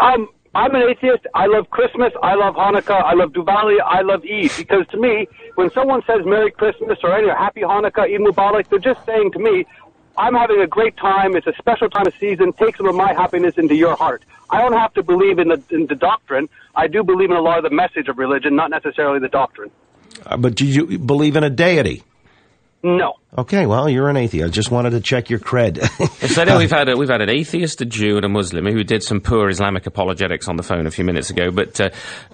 Um, 0.00 0.28
I'm 0.54 0.74
an 0.74 0.82
atheist. 0.88 1.26
I 1.34 1.46
love 1.46 1.70
Christmas. 1.70 2.12
I 2.22 2.34
love 2.34 2.54
Hanukkah. 2.54 3.02
I 3.02 3.14
love 3.14 3.32
Diwali. 3.32 3.78
I 3.84 4.02
love 4.02 4.22
Eid. 4.24 4.50
Because 4.56 4.86
to 4.88 4.96
me, 4.98 5.28
when 5.54 5.70
someone 5.70 6.02
says 6.06 6.24
Merry 6.24 6.50
Christmas 6.50 6.98
or 7.02 7.16
any 7.16 7.28
Happy 7.28 7.60
Hanukkah, 7.60 8.12
Eid 8.12 8.20
Mubarak, 8.20 8.68
they're 8.68 8.78
just 8.78 9.04
saying 9.06 9.32
to 9.32 9.38
me, 9.38 9.66
I'm 10.18 10.34
having 10.34 10.60
a 10.60 10.66
great 10.66 10.96
time. 10.96 11.36
It's 11.36 11.46
a 11.46 11.54
special 11.58 11.88
time 11.88 12.06
of 12.06 12.14
season. 12.18 12.52
Take 12.52 12.76
some 12.76 12.86
of 12.86 12.94
my 12.94 13.12
happiness 13.14 13.54
into 13.56 13.74
your 13.74 13.96
heart. 13.96 14.24
I 14.50 14.60
don't 14.60 14.74
have 14.74 14.92
to 14.94 15.02
believe 15.02 15.38
in 15.38 15.48
the, 15.48 15.62
in 15.70 15.86
the 15.86 15.94
doctrine. 15.94 16.48
I 16.74 16.86
do 16.86 17.02
believe 17.02 17.30
in 17.30 17.36
a 17.36 17.40
lot 17.40 17.58
of 17.58 17.64
the 17.64 17.74
message 17.74 18.08
of 18.08 18.18
religion, 18.18 18.54
not 18.54 18.70
necessarily 18.70 19.20
the 19.20 19.28
doctrine. 19.28 19.70
Uh, 20.26 20.36
but 20.36 20.54
do 20.54 20.66
you 20.66 20.98
believe 20.98 21.36
in 21.36 21.44
a 21.44 21.50
deity? 21.50 22.02
No. 22.82 23.14
Okay, 23.36 23.64
well, 23.64 23.88
you're 23.88 24.10
an 24.10 24.18
atheist. 24.18 24.44
I 24.46 24.50
just 24.50 24.70
wanted 24.70 24.90
to 24.90 25.00
check 25.00 25.30
your 25.30 25.38
cred. 25.38 25.80
So 26.28 26.44
now 26.44 26.58
we've 26.58 26.70
had 26.70 26.90
a, 26.90 26.98
we've 26.98 27.08
had 27.08 27.22
an 27.22 27.30
atheist, 27.30 27.80
a 27.80 27.86
Jew, 27.86 28.16
and 28.16 28.26
a 28.26 28.28
Muslim 28.28 28.66
who 28.66 28.84
did 28.84 29.02
some 29.02 29.22
poor 29.22 29.48
Islamic 29.48 29.86
apologetics 29.86 30.48
on 30.48 30.56
the 30.56 30.62
phone 30.62 30.86
a 30.86 30.90
few 30.90 31.02
minutes 31.02 31.30
ago. 31.30 31.50
But 31.50 31.80
uh, 31.80 31.84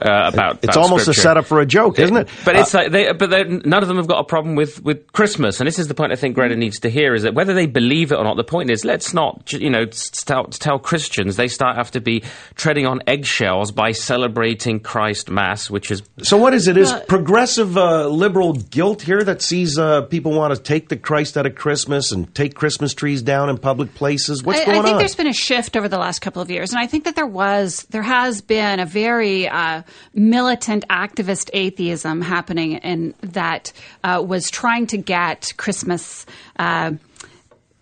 uh, 0.02 0.30
about 0.32 0.56
it's 0.56 0.74
about 0.74 0.76
almost 0.82 1.02
scripture. 1.04 1.20
a 1.20 1.22
setup 1.22 1.44
for 1.46 1.60
a 1.60 1.66
joke, 1.66 2.00
isn't 2.00 2.16
it? 2.16 2.28
But 2.44 2.56
it's 2.56 2.74
Uh, 2.74 2.78
like 2.78 2.90
they, 2.90 3.12
but 3.12 3.30
none 3.64 3.80
of 3.80 3.86
them 3.86 3.96
have 3.98 4.08
got 4.08 4.18
a 4.18 4.24
problem 4.24 4.56
with, 4.56 4.82
with 4.82 5.12
Christmas, 5.12 5.60
and 5.60 5.68
this 5.68 5.78
is 5.78 5.86
the 5.86 5.94
point 5.94 6.10
I 6.10 6.16
think 6.16 6.34
Gretta 6.34 6.56
needs 6.56 6.80
to 6.80 6.90
hear: 6.90 7.14
is 7.14 7.22
that 7.22 7.32
whether 7.32 7.54
they 7.54 7.66
believe 7.66 8.10
it 8.10 8.16
or 8.16 8.24
not, 8.24 8.36
the 8.36 8.42
point 8.42 8.68
is 8.68 8.84
let's 8.84 9.14
not, 9.14 9.52
you 9.52 9.70
know, 9.70 9.82
s- 9.84 10.10
tell, 10.24 10.46
tell 10.46 10.80
Christians 10.80 11.36
they 11.36 11.46
start 11.46 11.76
have 11.76 11.92
to 11.92 12.00
be 12.00 12.24
treading 12.56 12.86
on 12.86 13.02
eggshells 13.06 13.70
by 13.70 13.92
celebrating 13.92 14.80
Christ 14.80 15.30
Mass, 15.30 15.70
which 15.70 15.92
is 15.92 16.02
So 16.22 16.36
what 16.38 16.54
is 16.54 16.66
it? 16.66 16.76
Is 16.76 16.90
Well- 16.90 17.02
progressive 17.02 17.78
uh, 17.78 18.08
liberal 18.08 18.54
guilt 18.54 19.00
here 19.02 19.22
that 19.22 19.42
sees 19.42 19.78
uh, 19.78 20.02
people 20.02 20.32
want 20.32 20.56
to 20.56 20.60
take 20.60 20.87
the 20.88 20.96
Christ 20.96 21.36
out 21.36 21.46
of 21.46 21.54
Christmas 21.54 22.12
and 22.12 22.32
take 22.34 22.54
Christmas 22.54 22.94
trees 22.94 23.22
down 23.22 23.48
in 23.48 23.58
public 23.58 23.94
places? 23.94 24.42
What's 24.42 24.60
I, 24.60 24.64
going 24.64 24.78
on? 24.78 24.84
I 24.84 24.86
think 24.86 24.94
on? 24.94 24.98
there's 24.98 25.14
been 25.14 25.26
a 25.26 25.32
shift 25.32 25.76
over 25.76 25.88
the 25.88 25.98
last 25.98 26.20
couple 26.20 26.42
of 26.42 26.50
years, 26.50 26.70
and 26.72 26.80
I 26.80 26.86
think 26.86 27.04
that 27.04 27.16
there 27.16 27.26
was, 27.26 27.84
there 27.90 28.02
has 28.02 28.40
been 28.40 28.80
a 28.80 28.86
very 28.86 29.48
uh, 29.48 29.82
militant 30.14 30.86
activist 30.88 31.50
atheism 31.52 32.20
happening, 32.20 32.74
in 32.74 33.14
that 33.20 33.72
uh, 34.04 34.22
was 34.26 34.50
trying 34.50 34.86
to 34.88 34.96
get 34.96 35.52
Christmas. 35.56 36.26
Uh, 36.58 36.92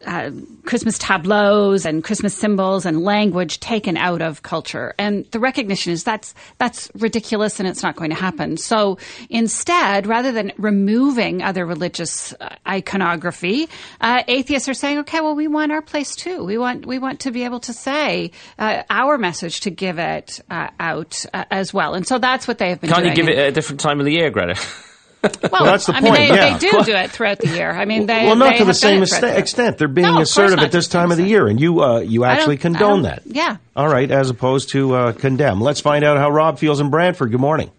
uh, 0.06 0.30
Christmas 0.64 0.98
tableaus 0.98 1.84
and 1.84 2.02
Christmas 2.02 2.34
symbols 2.34 2.86
and 2.86 3.02
language 3.02 3.60
taken 3.60 3.96
out 3.96 4.22
of 4.22 4.42
culture, 4.42 4.94
and 4.98 5.24
the 5.32 5.40
recognition 5.40 5.92
is 5.92 6.04
that's 6.04 6.34
that's 6.58 6.90
ridiculous 6.94 7.60
and 7.60 7.68
it's 7.68 7.82
not 7.82 7.96
going 7.96 8.10
to 8.10 8.16
happen. 8.16 8.56
So 8.56 8.98
instead, 9.30 10.06
rather 10.06 10.32
than 10.32 10.52
removing 10.56 11.42
other 11.42 11.66
religious 11.66 12.32
uh, 12.34 12.54
iconography, 12.66 13.68
uh, 14.00 14.22
atheists 14.28 14.68
are 14.68 14.74
saying, 14.74 14.98
okay, 15.00 15.20
well, 15.20 15.34
we 15.34 15.48
want 15.48 15.72
our 15.72 15.82
place 15.82 16.14
too. 16.14 16.44
We 16.44 16.58
want 16.58 16.86
we 16.86 16.98
want 16.98 17.20
to 17.20 17.30
be 17.30 17.44
able 17.44 17.60
to 17.60 17.72
say 17.72 18.30
uh, 18.58 18.82
our 18.90 19.18
message 19.18 19.60
to 19.60 19.70
give 19.70 19.98
it 19.98 20.40
uh, 20.50 20.68
out 20.80 21.24
uh, 21.34 21.44
as 21.50 21.74
well, 21.74 21.94
and 21.94 22.06
so 22.06 22.18
that's 22.18 22.48
what 22.48 22.58
they 22.58 22.70
have 22.70 22.80
been 22.80 22.90
can't 22.90 23.02
doing. 23.02 23.16
you 23.16 23.22
give 23.22 23.28
it 23.28 23.38
at 23.38 23.48
a 23.48 23.52
different 23.52 23.80
time 23.80 23.98
of 24.00 24.06
the 24.06 24.12
year, 24.12 24.30
Gretta? 24.30 24.60
Well, 25.22 25.64
that's 25.64 25.86
the 25.86 25.94
I 25.94 26.00
mean, 26.00 26.14
point, 26.14 26.28
they, 26.28 26.34
yeah. 26.34 26.58
they 26.58 26.70
do 26.70 26.84
do 26.84 26.92
it 26.94 27.10
throughout 27.10 27.38
the 27.38 27.48
year. 27.48 27.70
I 27.72 27.84
mean, 27.84 28.06
they 28.06 28.26
well, 28.26 28.36
not 28.36 28.52
they 28.52 28.58
to 28.58 28.64
the 28.64 28.66
have 28.66 28.66
done 28.66 28.74
same 28.74 28.98
it 29.00 29.08
extent, 29.08 29.38
extent. 29.38 29.78
They're 29.78 29.88
being 29.88 30.14
No, 30.14 30.20
assertive 30.20 30.60
at 30.60 30.70
this 30.70 30.86
time 30.86 31.10
of 31.10 31.16
the 31.16 31.26
year, 31.26 31.48
and 31.48 31.60
you 31.60 31.82
uh, 31.82 32.00
you 32.00 32.24
actually 32.24 32.58
condone 32.58 33.02
that. 33.02 33.22
Yeah. 33.26 33.56
All 33.74 33.88
right, 33.88 34.08
as 34.10 34.30
opposed 34.30 34.68
to 34.70 34.94
uh, 34.94 35.12
condemn. 35.12 35.60
Let's 35.60 35.80
find 35.80 36.04
out 36.04 36.18
how 36.18 36.30
Rob 36.30 36.58
feels 36.58 36.80
in 36.80 36.90
Brantford. 36.90 37.32
Good 37.32 37.40
morning. 37.40 37.72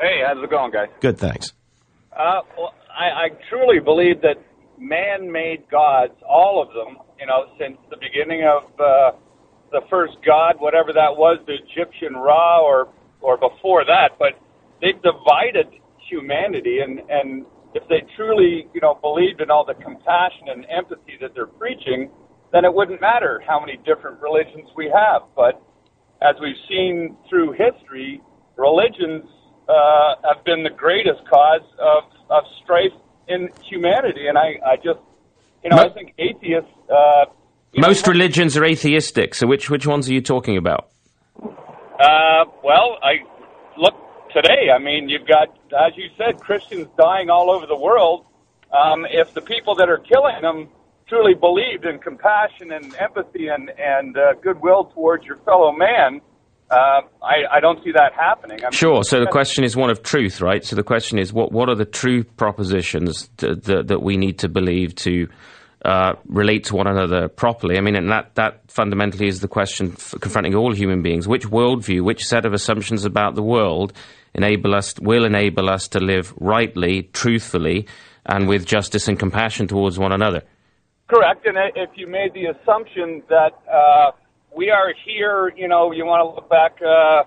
Hey, 0.00 0.22
how's 0.26 0.42
it 0.42 0.50
going, 0.50 0.72
guys? 0.72 0.88
Good, 1.00 1.18
thanks. 1.18 1.52
Uh, 2.12 2.40
well, 2.56 2.74
I, 2.90 3.26
I 3.26 3.28
truly 3.48 3.78
believe 3.78 4.22
that 4.22 4.36
man-made 4.78 5.68
gods, 5.70 6.14
all 6.28 6.62
of 6.62 6.68
them, 6.74 6.98
you 7.20 7.26
know, 7.26 7.44
since 7.58 7.76
the 7.90 7.96
beginning 7.96 8.42
of 8.44 8.64
uh, 8.80 9.12
the 9.70 9.82
first 9.90 10.14
god, 10.26 10.56
whatever 10.58 10.92
that 10.94 11.16
was, 11.16 11.38
the 11.46 11.54
Egyptian 11.54 12.14
Ra, 12.14 12.60
or 12.60 12.88
or 13.20 13.36
before 13.36 13.84
that, 13.84 14.18
but 14.18 14.38
they've 14.80 15.00
divided 15.02 15.68
humanity, 16.10 16.78
and 16.84 17.00
and 17.08 17.46
if 17.74 17.86
they 17.88 18.02
truly, 18.16 18.66
you 18.74 18.80
know, 18.80 18.98
believed 19.00 19.40
in 19.40 19.50
all 19.50 19.64
the 19.64 19.74
compassion 19.74 20.48
and 20.48 20.66
empathy 20.66 21.16
that 21.20 21.30
they're 21.34 21.46
preaching, 21.46 22.10
then 22.52 22.64
it 22.64 22.74
wouldn't 22.74 23.00
matter 23.00 23.40
how 23.46 23.60
many 23.60 23.76
different 23.86 24.20
religions 24.20 24.68
we 24.76 24.90
have. 24.92 25.22
But 25.36 25.62
as 26.20 26.34
we've 26.40 26.58
seen 26.68 27.16
through 27.28 27.52
history, 27.52 28.20
religions 28.56 29.24
uh, 29.68 30.14
have 30.24 30.44
been 30.44 30.62
the 30.64 30.74
greatest 30.76 31.20
cause 31.30 31.62
of, 31.78 32.04
of 32.28 32.42
strife 32.62 32.92
in 33.28 33.48
humanity. 33.62 34.26
And 34.26 34.36
I, 34.36 34.58
I 34.66 34.76
just, 34.76 35.00
you 35.62 35.70
know, 35.70 35.76
I 35.76 35.88
think 35.90 36.14
atheists. 36.18 36.70
Uh, 36.92 37.26
Most 37.76 38.06
religions 38.08 38.56
are 38.56 38.64
atheistic. 38.64 39.34
So 39.34 39.46
which 39.46 39.70
which 39.70 39.86
ones 39.86 40.10
are 40.10 40.12
you 40.12 40.20
talking 40.20 40.56
about? 40.56 40.90
uh, 41.42 42.44
well, 42.64 42.98
I 43.02 43.22
look 43.78 43.94
today. 44.34 44.70
I 44.74 44.78
mean, 44.78 45.08
you've 45.08 45.26
got, 45.26 45.48
as 45.86 45.96
you 45.96 46.08
said, 46.16 46.40
Christians 46.40 46.88
dying 46.98 47.30
all 47.30 47.50
over 47.50 47.66
the 47.66 47.76
world. 47.76 48.26
Um, 48.72 49.04
if 49.10 49.34
the 49.34 49.40
people 49.40 49.74
that 49.76 49.88
are 49.88 49.98
killing 49.98 50.40
them 50.42 50.68
truly 51.08 51.34
believed 51.34 51.84
in 51.84 51.98
compassion 51.98 52.70
and 52.72 52.94
empathy 52.96 53.48
and 53.48 53.70
and 53.78 54.16
uh, 54.16 54.34
goodwill 54.42 54.84
towards 54.94 55.24
your 55.24 55.38
fellow 55.38 55.72
man, 55.72 56.20
uh, 56.70 57.00
I, 57.20 57.56
I 57.56 57.60
don't 57.60 57.82
see 57.82 57.90
that 57.92 58.12
happening. 58.14 58.60
I 58.60 58.66
mean, 58.66 58.72
Sure. 58.72 59.02
So 59.02 59.18
the 59.18 59.26
question 59.30 59.64
is 59.64 59.76
one 59.76 59.90
of 59.90 60.02
truth, 60.02 60.40
right? 60.40 60.64
So 60.64 60.76
the 60.76 60.84
question 60.84 61.18
is, 61.18 61.32
what 61.32 61.50
what 61.50 61.68
are 61.68 61.74
the 61.74 61.84
true 61.84 62.22
propositions 62.22 63.28
that 63.38 63.64
that, 63.64 63.88
that 63.88 64.02
we 64.02 64.16
need 64.16 64.38
to 64.40 64.48
believe 64.48 64.94
to 64.96 65.28
uh, 65.84 66.14
relate 66.26 66.64
to 66.64 66.76
one 66.76 66.86
another 66.86 67.28
properly? 67.28 67.78
I 67.78 67.80
mean, 67.80 67.96
and 67.96 68.10
that 68.10 68.34
that 68.34 68.70
fundamentally 68.70 69.28
is 69.28 69.40
the 69.40 69.48
question 69.48 69.92
confronting 69.92 70.54
all 70.54 70.74
human 70.74 71.02
beings: 71.02 71.26
which 71.26 71.46
worldview, 71.46 72.02
which 72.02 72.24
set 72.24 72.44
of 72.44 72.52
assumptions 72.52 73.04
about 73.04 73.34
the 73.34 73.42
world 73.42 73.92
enable 74.34 74.74
us 74.74 74.94
will 75.00 75.24
enable 75.24 75.68
us 75.68 75.88
to 75.88 75.98
live 75.98 76.32
rightly, 76.38 77.04
truthfully, 77.12 77.86
and 78.26 78.48
with 78.48 78.66
justice 78.66 79.08
and 79.08 79.18
compassion 79.18 79.66
towards 79.66 79.98
one 79.98 80.12
another. 80.12 80.42
Correct. 81.08 81.44
And 81.46 81.56
if 81.74 81.90
you 81.96 82.06
made 82.06 82.34
the 82.34 82.46
assumption 82.46 83.22
that 83.28 83.58
uh, 83.68 84.12
we 84.56 84.70
are 84.70 84.94
here, 85.04 85.52
you 85.56 85.66
know, 85.66 85.90
you 85.90 86.04
want 86.06 86.20
to 86.20 86.34
look 86.34 86.48
back 86.48 86.76
uh, 86.80 87.24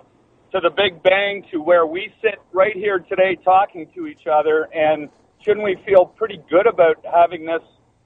to 0.53 0.59
the 0.61 0.69
Big 0.69 1.03
Bang, 1.03 1.43
to 1.51 1.57
where 1.57 1.85
we 1.85 2.13
sit 2.21 2.39
right 2.53 2.75
here 2.75 2.99
today 2.99 3.37
talking 3.43 3.87
to 3.95 4.07
each 4.07 4.25
other, 4.31 4.69
and 4.73 5.09
shouldn't 5.43 5.65
we 5.65 5.75
feel 5.85 6.05
pretty 6.05 6.39
good 6.49 6.67
about 6.67 7.03
having 7.03 7.45
this 7.45 7.61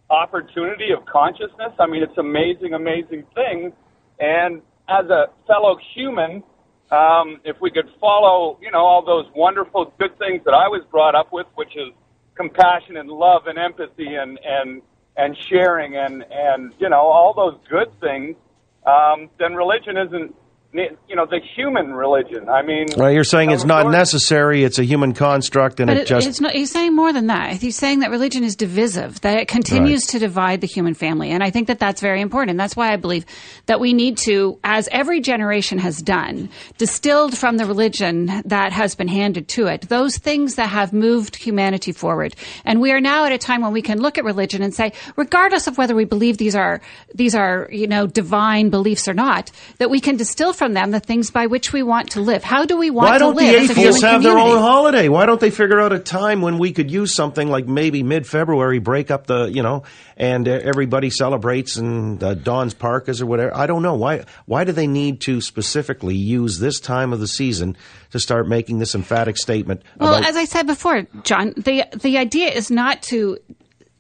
opportunity 0.10 0.92
of 0.92 1.06
consciousness? 1.06 1.74
I 1.80 1.88
mean, 1.88 2.04
it's 2.04 2.18
amazing, 2.18 2.74
amazing 2.74 3.26
thing. 3.36 3.74
And 4.20 4.62
as 4.88 5.06
a 5.10 5.28
fellow 5.46 5.78
human, 5.94 6.44
um, 6.92 7.42
if 7.44 7.58
we 7.60 7.70
could 7.70 7.90
follow, 8.00 8.58
you 8.62 8.72
know, 8.72 8.80
all 8.80 9.04
those 9.04 9.26
wonderful 9.36 9.94
good 10.00 10.18
things 10.18 10.42
that 10.46 10.54
I 10.54 10.68
was 10.68 10.84
brought 10.90 11.16
up 11.16 11.34
with, 11.34 11.48
which 11.56 11.76
is 11.76 11.94
compassion 12.36 12.98
and 12.98 13.10
love 13.10 13.48
and 13.48 13.58
empathy 13.58 14.16
and 14.16 14.40
and 14.44 14.82
and 15.18 15.36
sharing 15.50 15.98
and 15.98 16.24
and 16.32 16.74
you 16.80 16.88
know 16.88 17.02
all 17.02 17.34
those 17.34 17.60
good 17.70 17.90
things, 18.00 18.38
um, 18.86 19.30
then 19.38 19.54
religion 19.54 19.98
isn't, 19.98 20.34
you 20.74 21.16
know, 21.16 21.26
the 21.26 21.40
human 21.56 21.94
religion. 21.94 22.50
I 22.50 22.62
mean, 22.62 22.88
Well, 22.96 23.12
you're 23.12 23.24
saying 23.24 23.52
it's 23.52 23.64
not 23.64 23.90
necessary. 23.90 24.64
It's 24.64 24.78
a 24.78 24.84
human 24.84 25.14
construct, 25.14 25.80
and 25.80 25.88
But 25.88 25.98
it, 25.98 26.02
it, 26.02 26.08
just 26.08 26.28
it's 26.28 26.42
not, 26.42 26.52
he's 26.52 26.72
saying 26.72 26.96
more 26.96 27.14
than 27.14 27.28
that. 27.28 27.54
He's 27.62 27.76
saying 27.76 28.00
that 28.00 28.12
religion 28.12 28.44
is 28.44 28.56
divisive, 28.56 29.22
that 29.22 29.38
it 29.38 29.48
continues 29.48 30.06
to 30.08 30.20
divide 30.20 30.62
the 30.62 30.68
human 30.68 30.94
family. 30.94 31.32
And 31.32 31.42
I 31.44 31.52
think 31.52 31.68
that 31.68 31.80
that's 31.80 32.02
very 32.02 32.22
important. 32.22 32.52
And 32.52 32.60
that's 32.60 32.76
why 32.76 32.92
I 32.92 32.98
believe 32.98 33.26
that 33.68 33.80
we 33.80 33.94
need 33.94 34.18
to, 34.20 34.60
as 34.64 34.90
every 34.92 35.22
generation 35.22 35.78
has 35.80 36.02
done, 36.02 36.50
distilled 36.78 37.38
from 37.38 37.58
the 37.58 37.66
religion 37.66 38.26
that 38.46 38.74
has 38.74 38.94
been 38.94 39.08
handed 39.08 39.48
to 39.50 39.68
it, 39.68 39.88
those 39.90 40.18
things 40.18 40.56
that 40.56 40.70
have 40.70 40.92
moved 40.92 41.38
humanity 41.38 41.94
forward. 41.94 42.36
And 42.66 42.82
we 42.82 42.92
are 42.92 43.02
now 43.02 43.26
at 43.26 43.32
a 43.32 43.38
time 43.38 43.62
when 43.62 43.72
we 43.72 43.82
can 43.82 44.02
look 44.02 44.18
at 44.18 44.26
religion 44.26 44.62
and 44.62 44.74
say, 44.74 44.92
regardless 45.16 45.68
of 45.68 45.78
whether 45.78 45.96
we 45.96 46.06
believe 46.06 46.38
these 46.38 46.56
are, 46.56 46.82
these 47.16 47.36
are, 47.36 47.70
you 47.72 47.88
know, 47.88 48.06
divine 48.06 48.70
beliefs 48.70 49.08
or 49.08 49.14
not, 49.14 49.50
that 49.78 49.90
we 49.90 50.02
can 50.02 50.18
distill 50.18 50.54
from 50.58 50.74
them 50.74 50.92
the 50.92 51.00
things 51.00 51.32
by 51.32 51.48
which 51.48 51.72
we 51.72 51.84
want 51.84 52.12
to 52.12 52.22
live. 52.22 52.44
How 52.44 52.66
do 52.66 52.78
we 52.78 52.90
want 52.90 53.10
Why 53.10 53.18
to 53.20 53.28
live? 53.28 53.36
Why 53.36 53.52
don't 53.52 53.68
the 53.68 53.74
atheists 53.74 54.02
have 54.02 54.24
their 54.24 54.38
own 54.38 54.58
holiday? 54.58 55.08
Why 55.08 55.26
don't 55.26 55.40
they 55.40 55.52
figure 55.52 55.80
out 55.80 55.94
a 55.94 56.00
time 56.00 56.42
when 56.42 56.58
we 56.58 56.72
could 56.72 56.92
use 56.92 57.14
something 57.14 57.50
like 57.50 57.68
maybe 57.68 58.04
mid-February, 58.04 58.80
break 58.80 59.12
up 59.12 59.28
the, 59.28 59.46
you 59.46 59.64
know, 59.64 59.84
and 60.18 60.48
everybody 60.48 61.10
celebrates 61.10 61.78
and 61.78 62.24
uh, 62.24 62.34
Don's 62.34 62.74
Park 62.74 63.08
is 63.08 63.22
or 63.22 63.26
whatever. 63.26 63.56
I 63.56 63.68
don't 63.68 63.84
know 63.84 63.96
why. 63.96 64.26
Why 64.46 64.64
do 64.64 64.72
they 64.72 64.88
need 64.88 65.22
to 65.22 65.42
specifically 65.42 66.16
use 66.16 66.60
this 66.60 66.80
time 66.80 67.14
of 67.14 67.20
the 67.20 67.28
season 67.28 67.78
to 68.12 68.20
start 68.20 68.48
making 68.48 68.80
this 68.80 68.96
emphatic 68.96 69.38
statement? 69.38 69.84
Well, 70.00 70.16
about, 70.16 70.28
as 70.28 70.36
I 70.36 70.46
said 70.46 70.66
before, 70.66 71.08
John, 71.24 71.54
the 71.56 71.86
the 71.96 72.18
idea 72.18 72.50
is 72.50 72.72
not 72.72 73.02
to 73.04 73.38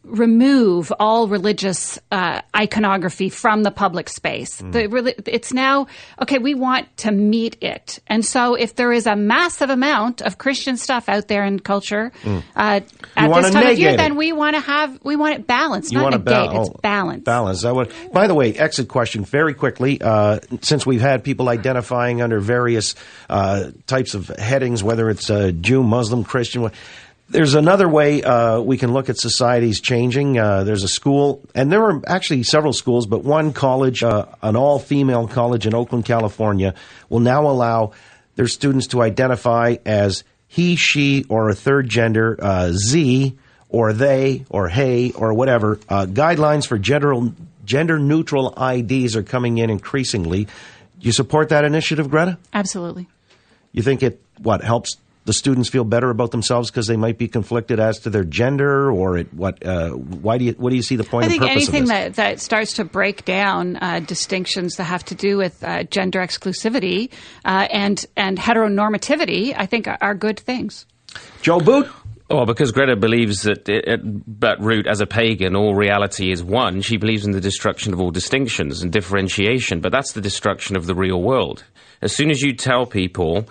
remove 0.08 0.92
all 1.00 1.28
religious 1.28 2.00
uh, 2.12 2.42
iconography 2.56 3.30
from 3.30 3.64
the 3.64 3.72
public 3.72 4.10
space. 4.10 4.60
Hmm. 4.62 4.72
The, 4.72 5.16
it's 5.32 5.54
now 5.54 5.88
okay. 6.22 6.38
We 6.40 6.56
want 6.56 6.96
to 6.98 7.12
meet 7.12 7.58
it, 7.62 8.00
and 8.08 8.26
so 8.26 8.56
if 8.56 8.76
there 8.76 8.92
is 8.92 9.06
a 9.06 9.16
massive 9.16 9.70
amount 9.70 10.22
of 10.22 10.38
Christian 10.38 10.78
stuff 10.78 11.10
out 11.10 11.28
there 11.28 11.44
in 11.44 11.60
culture 11.60 12.12
Mm. 12.24 12.44
uh, 12.56 12.80
at 13.16 13.34
this 13.34 13.52
time 13.52 13.68
of 13.68 13.78
year, 13.80 13.92
it. 13.92 13.98
then 13.98 14.16
we 14.16 14.32
want 14.32 14.56
to 14.56 14.62
have 14.62 15.00
we 15.04 15.16
want 15.16 15.36
it 15.36 15.46
balanced, 15.48 15.92
You 15.92 16.00
not 16.00 16.12
negate. 16.12 16.26
ba- 16.26 16.50
it's 16.62 16.70
oh, 16.70 16.80
balanced. 16.82 17.26
Balance. 17.26 17.64
I 17.66 17.72
would, 17.72 17.92
by 18.14 18.28
the 18.28 18.34
way, 18.36 18.54
exit 18.54 18.88
question 18.88 19.26
very 19.26 19.54
quickly. 19.54 20.00
Uh, 20.02 20.40
since 20.62 20.86
we've 20.86 21.02
had 21.02 21.24
people 21.24 21.50
identifying 21.50 22.22
under 22.22 22.40
various 22.40 22.96
uh, 23.30 23.72
types 23.88 24.14
of 24.16 24.28
headings, 24.30 24.84
whether 24.84 25.10
it's 25.10 25.30
uh, 25.30 25.52
Jew, 25.52 25.84
Muslim, 25.84 26.24
Christian. 26.24 26.72
There's 27.30 27.56
another 27.56 27.90
way 27.90 28.24
uh, 28.24 28.62
we 28.62 28.78
can 28.78 28.94
look 28.94 29.10
at 29.10 29.18
societies 29.18 29.82
changing. 29.82 30.40
Uh, 30.40 30.64
there's 30.64 30.84
a 30.84 30.88
school, 30.88 31.42
and 31.54 31.70
there 31.70 31.84
are 31.84 32.02
actually 32.08 32.44
several 32.44 32.72
schools, 32.72 33.06
but 33.06 33.24
one 33.24 33.52
college, 33.52 34.02
uh, 34.02 34.28
an 34.42 34.56
all-female 34.56 35.28
college 35.28 35.68
in 35.68 35.74
Oakland, 35.74 36.06
California, 36.06 36.74
will 37.10 37.20
now 37.20 37.50
allow 37.50 37.92
their 38.36 38.48
students 38.48 38.88
to 38.88 39.02
identify 39.02 39.76
as 39.86 40.24
he, 40.48 40.78
she, 40.78 41.26
or 41.28 41.50
a 41.50 41.56
third 41.56 41.90
gender, 41.90 42.38
uh, 42.42 42.72
Z, 42.72 43.36
or 43.68 43.92
they, 43.92 44.46
or 44.50 44.70
hey, 44.70 45.12
or 45.12 45.34
whatever. 45.34 45.80
Uh, 45.90 46.06
guidelines 46.06 46.66
for 46.66 46.78
gender 46.78 47.14
gender 47.66 48.00
neutral 48.00 48.54
IDs 48.58 49.18
are 49.18 49.24
coming 49.24 49.58
in 49.58 49.70
increasingly. 49.70 50.46
Do 50.46 50.52
you 51.02 51.12
support 51.12 51.50
that 51.50 51.66
initiative, 51.66 52.10
Gretta? 52.10 52.38
Absolutely. 52.54 53.08
You 53.74 53.84
think 53.84 54.02
it 54.02 54.22
what 54.38 54.64
helps 54.64 54.96
the 55.28 55.34
students 55.34 55.68
feel 55.68 55.84
better 55.84 56.10
about 56.10 56.32
themselves 56.32 56.72
because 56.72 56.88
they 56.88 56.96
might 56.96 57.18
be 57.18 57.28
conflicted 57.28 57.82
as 57.82 58.00
to 58.00 58.10
their 58.10 58.24
gender, 58.24 58.90
or 58.90 59.18
it 59.18 59.34
what? 59.34 59.64
Uh, 59.64 59.90
why 59.90 60.38
do 60.38 60.46
you 60.46 60.54
what 60.54 60.70
do 60.70 60.78
you 60.78 60.82
see 60.82 60.96
the 60.96 61.04
point 61.04 61.24
I 61.24 61.26
and 61.26 61.32
think 61.32 61.42
purpose 61.44 61.70
anything 61.70 61.82
of 61.84 61.88
this? 61.90 61.98
that, 61.98 62.16
that 62.16 62.40
starts 62.40 62.74
to 62.74 62.86
break 62.86 63.26
down 63.26 63.76
uh, 63.76 64.00
distinctions 64.00 64.78
that 64.78 64.86
have 64.86 65.04
to 65.06 65.16
do 65.16 65.36
with 65.36 65.62
uh, 65.66 65.84
gender 65.84 66.22
exclusivity 66.22 67.12
uh, 67.44 67.68
and 67.70 68.06
and 68.16 68.38
heteronormativity, 68.38 69.54
I 69.56 69.66
think 69.66 69.90
are, 69.90 69.98
are 70.00 70.16
good 70.16 70.40
things. 70.40 70.86
Joe 71.42 71.60
Boot. 71.60 71.88
Well, 72.30 72.46
because 72.46 72.72
Gretta 72.74 72.98
believes 72.98 73.44
that 73.44 73.70
it, 73.70 73.86
at, 73.86 74.00
at 74.44 74.60
root, 74.62 74.86
as 74.88 75.00
a 75.00 75.06
pagan, 75.06 75.56
all 75.56 75.76
reality 75.76 76.32
is 76.32 76.44
one, 76.44 76.82
she 76.82 76.98
believes 76.98 77.26
in 77.26 77.32
the 77.32 77.40
destruction 77.40 77.94
of 77.94 78.02
all 78.02 78.12
distinctions 78.12 78.82
and 78.82 78.92
differentiation, 78.92 79.80
but 79.80 79.94
that's 79.94 80.12
the 80.12 80.20
destruction 80.20 80.76
of 80.76 80.88
the 80.88 80.96
real 80.96 81.22
world. 81.22 81.64
As 82.02 82.14
soon 82.14 82.30
as 82.30 82.42
you 82.42 82.54
tell 82.54 82.86
people, 82.86 83.48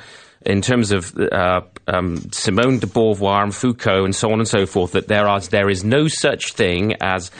in 0.46 0.62
terms 0.62 0.92
of 0.92 1.16
uh, 1.18 1.61
um, 1.88 2.30
Simone 2.30 2.78
de 2.78 2.87
Beauvoir 2.87 3.42
and 3.42 3.54
Foucault 3.54 4.04
and 4.04 4.14
so 4.14 4.30
on 4.30 4.38
and 4.38 4.48
so 4.48 4.64
forth, 4.64 4.92
that 4.92 5.09
there, 5.09 5.26
are, 5.26 5.40
there 5.40 5.68
is 5.68 5.85
no 5.85 6.06
such 6.06 6.52
thing 6.52 6.94
as 7.00 7.30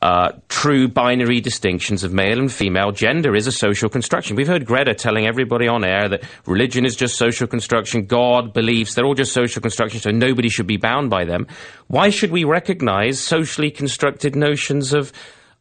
uh, 0.00 0.32
true 0.48 0.88
binary 0.88 1.40
distinctions 1.40 2.02
of 2.02 2.12
male 2.12 2.38
and 2.38 2.52
female. 2.52 2.90
Gender 2.90 3.36
is 3.36 3.46
a 3.46 3.52
social 3.52 3.88
construction. 3.88 4.36
We've 4.36 4.48
heard 4.48 4.66
Gretta 4.66 4.94
telling 4.94 5.26
everybody 5.26 5.68
on 5.68 5.84
air 5.84 6.08
that 6.08 6.24
religion 6.46 6.84
is 6.84 6.96
just 6.96 7.16
social 7.16 7.46
construction, 7.46 8.06
God, 8.06 8.52
beliefs, 8.52 8.94
they're 8.94 9.04
all 9.04 9.14
just 9.14 9.32
social 9.32 9.62
construction, 9.62 10.00
so 10.00 10.10
nobody 10.10 10.48
should 10.48 10.66
be 10.66 10.76
bound 10.76 11.10
by 11.10 11.24
them. 11.24 11.46
Why 11.86 12.10
should 12.10 12.32
we 12.32 12.44
recognize 12.44 13.20
socially 13.20 13.70
constructed 13.70 14.34
notions 14.34 14.92
of, 14.92 15.12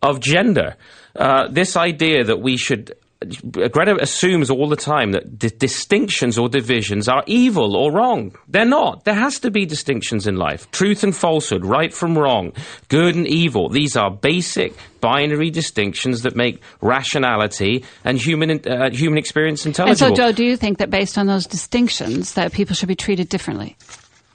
of 0.02 0.20
gender? 0.20 0.76
Uh, 1.16 1.48
this 1.50 1.76
idea 1.76 2.24
that 2.24 2.42
we 2.42 2.58
should 2.58 2.96
Gretta 3.22 3.98
assumes 4.02 4.50
all 4.50 4.68
the 4.68 4.76
time 4.76 5.12
that 5.12 5.38
di- 5.38 5.50
distinctions 5.50 6.40
or 6.40 6.50
divisions 6.50 7.08
are 7.08 7.24
evil 7.28 7.76
or 7.76 7.92
wrong. 7.92 8.36
They're 8.48 8.66
not. 8.66 9.06
There 9.06 9.14
has 9.14 9.40
to 9.42 9.52
be 9.52 9.66
distinctions 9.66 10.26
in 10.26 10.38
life. 10.38 10.70
Truth 10.72 11.04
and 11.04 11.16
falsehood, 11.16 11.64
right 11.64 11.94
from 11.94 12.18
wrong, 12.18 12.54
good 12.88 13.16
and 13.16 13.28
evil. 13.28 13.70
These 13.70 13.96
are 13.96 14.10
basic 14.10 14.74
binary 15.02 15.52
distinctions 15.52 16.24
that 16.24 16.36
make 16.36 16.62
rationality 16.82 17.86
and 18.04 18.18
human 18.18 18.68
uh, 18.68 18.90
human 18.92 19.20
experience 19.20 19.66
intelligible. 19.66 20.08
And 20.08 20.18
so. 20.18 20.24
Joe, 20.24 20.32
do 20.32 20.44
you 20.44 20.58
think 20.58 20.80
that 20.80 20.90
based 20.90 21.18
on 21.18 21.28
those 21.28 21.46
distinctions, 21.46 22.34
that 22.34 22.54
people 22.54 22.76
should 22.76 22.90
be 22.90 22.96
treated 22.96 23.30
differently? 23.30 23.76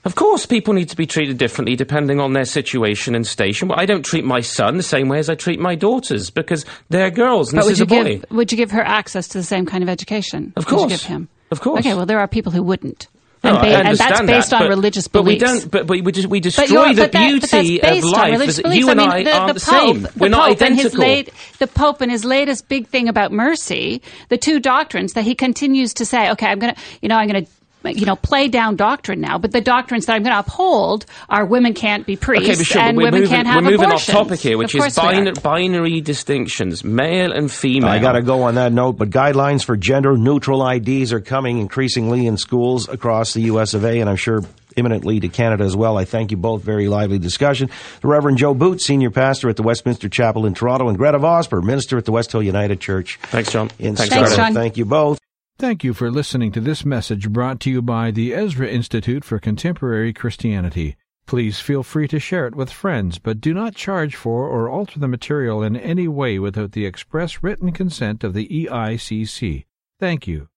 Of 0.06 0.14
course, 0.14 0.46
people 0.46 0.72
need 0.72 0.88
to 0.88 0.96
be 0.96 1.04
treated 1.06 1.36
differently 1.36 1.76
depending 1.76 2.20
on 2.20 2.32
their 2.32 2.44
situation 2.44 3.14
and 3.14 3.26
station. 3.26 3.68
Well, 3.68 3.78
I 3.78 3.84
don't 3.86 4.04
treat 4.04 4.24
my 4.24 4.40
son 4.40 4.76
the 4.78 4.82
same 4.82 5.08
way 5.08 5.18
as 5.18 5.28
I 5.28 5.34
treat 5.34 5.58
my 5.60 5.74
daughters 5.74 6.30
because 6.30 6.64
they're 6.88 7.10
girls 7.10 7.52
and 7.52 7.58
but 7.60 7.64
this 7.66 7.72
is 7.72 7.80
a 7.82 7.86
boy. 7.86 8.04
give 8.04 8.24
would 8.30 8.52
you 8.52 8.56
give 8.56 8.70
her 8.70 8.82
access 8.82 9.26
to 9.28 9.38
the 9.38 9.44
same 9.44 9.66
kind 9.66 9.82
of 9.82 9.88
education? 9.90 10.52
Of 10.56 10.64
Would 10.66 10.70
you 10.72 10.78
course. 10.78 10.92
give 10.92 11.02
him. 11.02 11.28
Of 11.50 11.60
course. 11.60 11.80
Okay, 11.80 11.94
well, 11.94 12.06
there 12.06 12.20
are 12.20 12.28
people 12.28 12.52
who 12.52 12.62
wouldn't. 12.62 13.08
No, 13.44 13.50
And, 13.50 13.58
I 13.58 13.60
ba- 13.62 13.88
and 13.88 13.98
that's 13.98 14.20
based 14.22 14.50
that, 14.50 14.56
on 14.56 14.62
but- 14.62 14.68
religious 14.70 15.08
but 15.08 15.24
we 15.24 15.38
don't. 15.38 15.70
But 15.70 15.88
we, 15.88 16.00
we, 16.02 16.10
just, 16.12 16.26
we 16.28 16.40
destroy 16.40 16.92
the 16.94 17.08
that- 17.08 17.12
beauty 17.12 17.80
of 17.80 18.04
life. 18.04 18.32
beliefs. 18.38 18.60
You 18.64 18.88
and 18.90 19.00
I, 19.00 19.04
I, 19.04 19.16
mean, 19.16 19.24
the, 19.24 19.32
aren't 19.36 19.46
the 19.48 19.52
the, 19.54 19.60
same. 19.60 20.02
Pope, 20.04 20.16
We're 20.16 20.26
the 20.26 20.28
not 20.30 20.48
Pope 20.48 20.60
and 20.62 20.72
identical. 20.78 21.00
late, 21.00 21.30
the 21.58 21.66
Pope 21.66 22.00
and 22.00 22.10
his 22.10 22.24
latest 22.24 22.68
big 22.68 22.86
thing 22.88 23.08
about 23.08 23.32
mercy, 23.32 24.02
the 24.30 24.38
two 24.38 24.58
doctrines 24.60 25.12
that 25.14 25.24
he 25.24 25.34
continues 25.34 25.92
to 25.94 26.04
say, 26.06 26.30
okay, 26.30 26.46
I'm 26.46 26.58
going 26.60 26.74
to, 26.74 26.80
you 27.02 27.08
know, 27.08 27.16
I'm 27.16 27.28
going 27.28 27.44
to, 27.44 27.50
you 27.92 28.06
know, 28.06 28.16
play 28.16 28.48
down 28.48 28.76
doctrine 28.76 29.20
now, 29.20 29.38
but 29.38 29.52
the 29.52 29.60
doctrines 29.60 30.06
that 30.06 30.14
I'm 30.14 30.22
going 30.22 30.34
to 30.34 30.40
uphold 30.40 31.06
are 31.28 31.44
women 31.44 31.74
can't 31.74 32.04
be 32.06 32.16
priests 32.16 32.48
Okay, 32.50 32.62
sure, 32.64 32.80
and 32.82 32.96
women 32.96 33.20
moving, 33.20 33.28
can't 33.28 33.46
have 33.46 33.64
we're 33.64 33.70
moving 33.70 33.90
off 33.92 34.04
topic 34.06 34.40
here, 34.40 34.58
which 34.58 34.74
Of 34.74 34.78
is 34.86 34.94
course 34.94 35.12
we 35.12 35.18
are. 35.18 35.24
bin- 35.24 35.34
binary 35.42 36.00
distinctions, 36.00 36.82
male 36.84 37.32
and 37.32 37.50
female. 37.50 37.88
I 37.90 37.98
got 37.98 38.12
to 38.12 38.22
go 38.22 38.42
on 38.42 38.56
that 38.56 38.72
note, 38.72 38.92
but 38.98 39.10
guidelines 39.10 39.64
for 39.64 39.76
gender 39.76 40.16
neutral 40.16 40.66
IDs 40.66 41.12
are 41.12 41.20
coming 41.20 41.58
increasingly 41.58 42.26
in 42.26 42.36
schools 42.36 42.88
across 42.88 43.34
the 43.34 43.42
US 43.42 43.74
of 43.74 43.84
A, 43.84 44.00
and 44.00 44.08
I'm 44.10 44.16
sure 44.16 44.42
imminently 44.76 45.18
to 45.20 45.28
Canada 45.28 45.64
as 45.64 45.74
well. 45.74 45.96
I 45.96 46.04
thank 46.04 46.30
you 46.30 46.36
both. 46.36 46.62
Very 46.62 46.86
lively 46.88 47.18
discussion. 47.18 47.70
The 48.02 48.08
Reverend 48.08 48.36
Joe 48.36 48.52
Boot, 48.52 48.82
Senior 48.82 49.10
Pastor 49.10 49.48
at 49.48 49.56
the 49.56 49.62
Westminster 49.62 50.08
Chapel 50.10 50.44
in 50.44 50.52
Toronto, 50.52 50.88
and 50.88 50.98
Gretta 50.98 51.18
Vosper, 51.18 51.62
Minister 51.62 51.96
at 51.96 52.04
the 52.04 52.12
West 52.12 52.30
Hill 52.32 52.42
United 52.42 52.78
Church. 52.80 53.18
Thanks, 53.22 53.50
John. 53.52 53.70
In 53.78 53.96
Thanks, 53.96 54.12
Scotland. 54.12 54.34
Gretta. 54.36 54.54
Thank 54.54 54.76
you 54.76 54.84
both. 54.84 55.18
Thank 55.58 55.82
you 55.82 55.94
for 55.94 56.10
listening 56.10 56.52
to 56.52 56.60
this 56.60 56.84
message 56.84 57.30
brought 57.30 57.60
to 57.60 57.70
you 57.70 57.80
by 57.80 58.10
the 58.10 58.34
Ezra 58.34 58.68
Institute 58.68 59.24
for 59.24 59.38
Contemporary 59.38 60.12
Christianity. 60.12 60.96
Please 61.24 61.60
feel 61.60 61.82
free 61.82 62.06
to 62.08 62.20
share 62.20 62.46
it 62.46 62.54
with 62.54 62.70
friends, 62.70 63.18
but 63.18 63.40
do 63.40 63.54
not 63.54 63.74
charge 63.74 64.14
for 64.14 64.46
or 64.46 64.68
alter 64.68 64.98
the 64.98 65.08
material 65.08 65.62
in 65.62 65.74
any 65.74 66.08
way 66.08 66.38
without 66.38 66.72
the 66.72 66.84
express 66.84 67.42
written 67.42 67.72
consent 67.72 68.22
of 68.22 68.34
the 68.34 68.46
EICC. 68.46 69.64
Thank 69.98 70.26
you. 70.26 70.48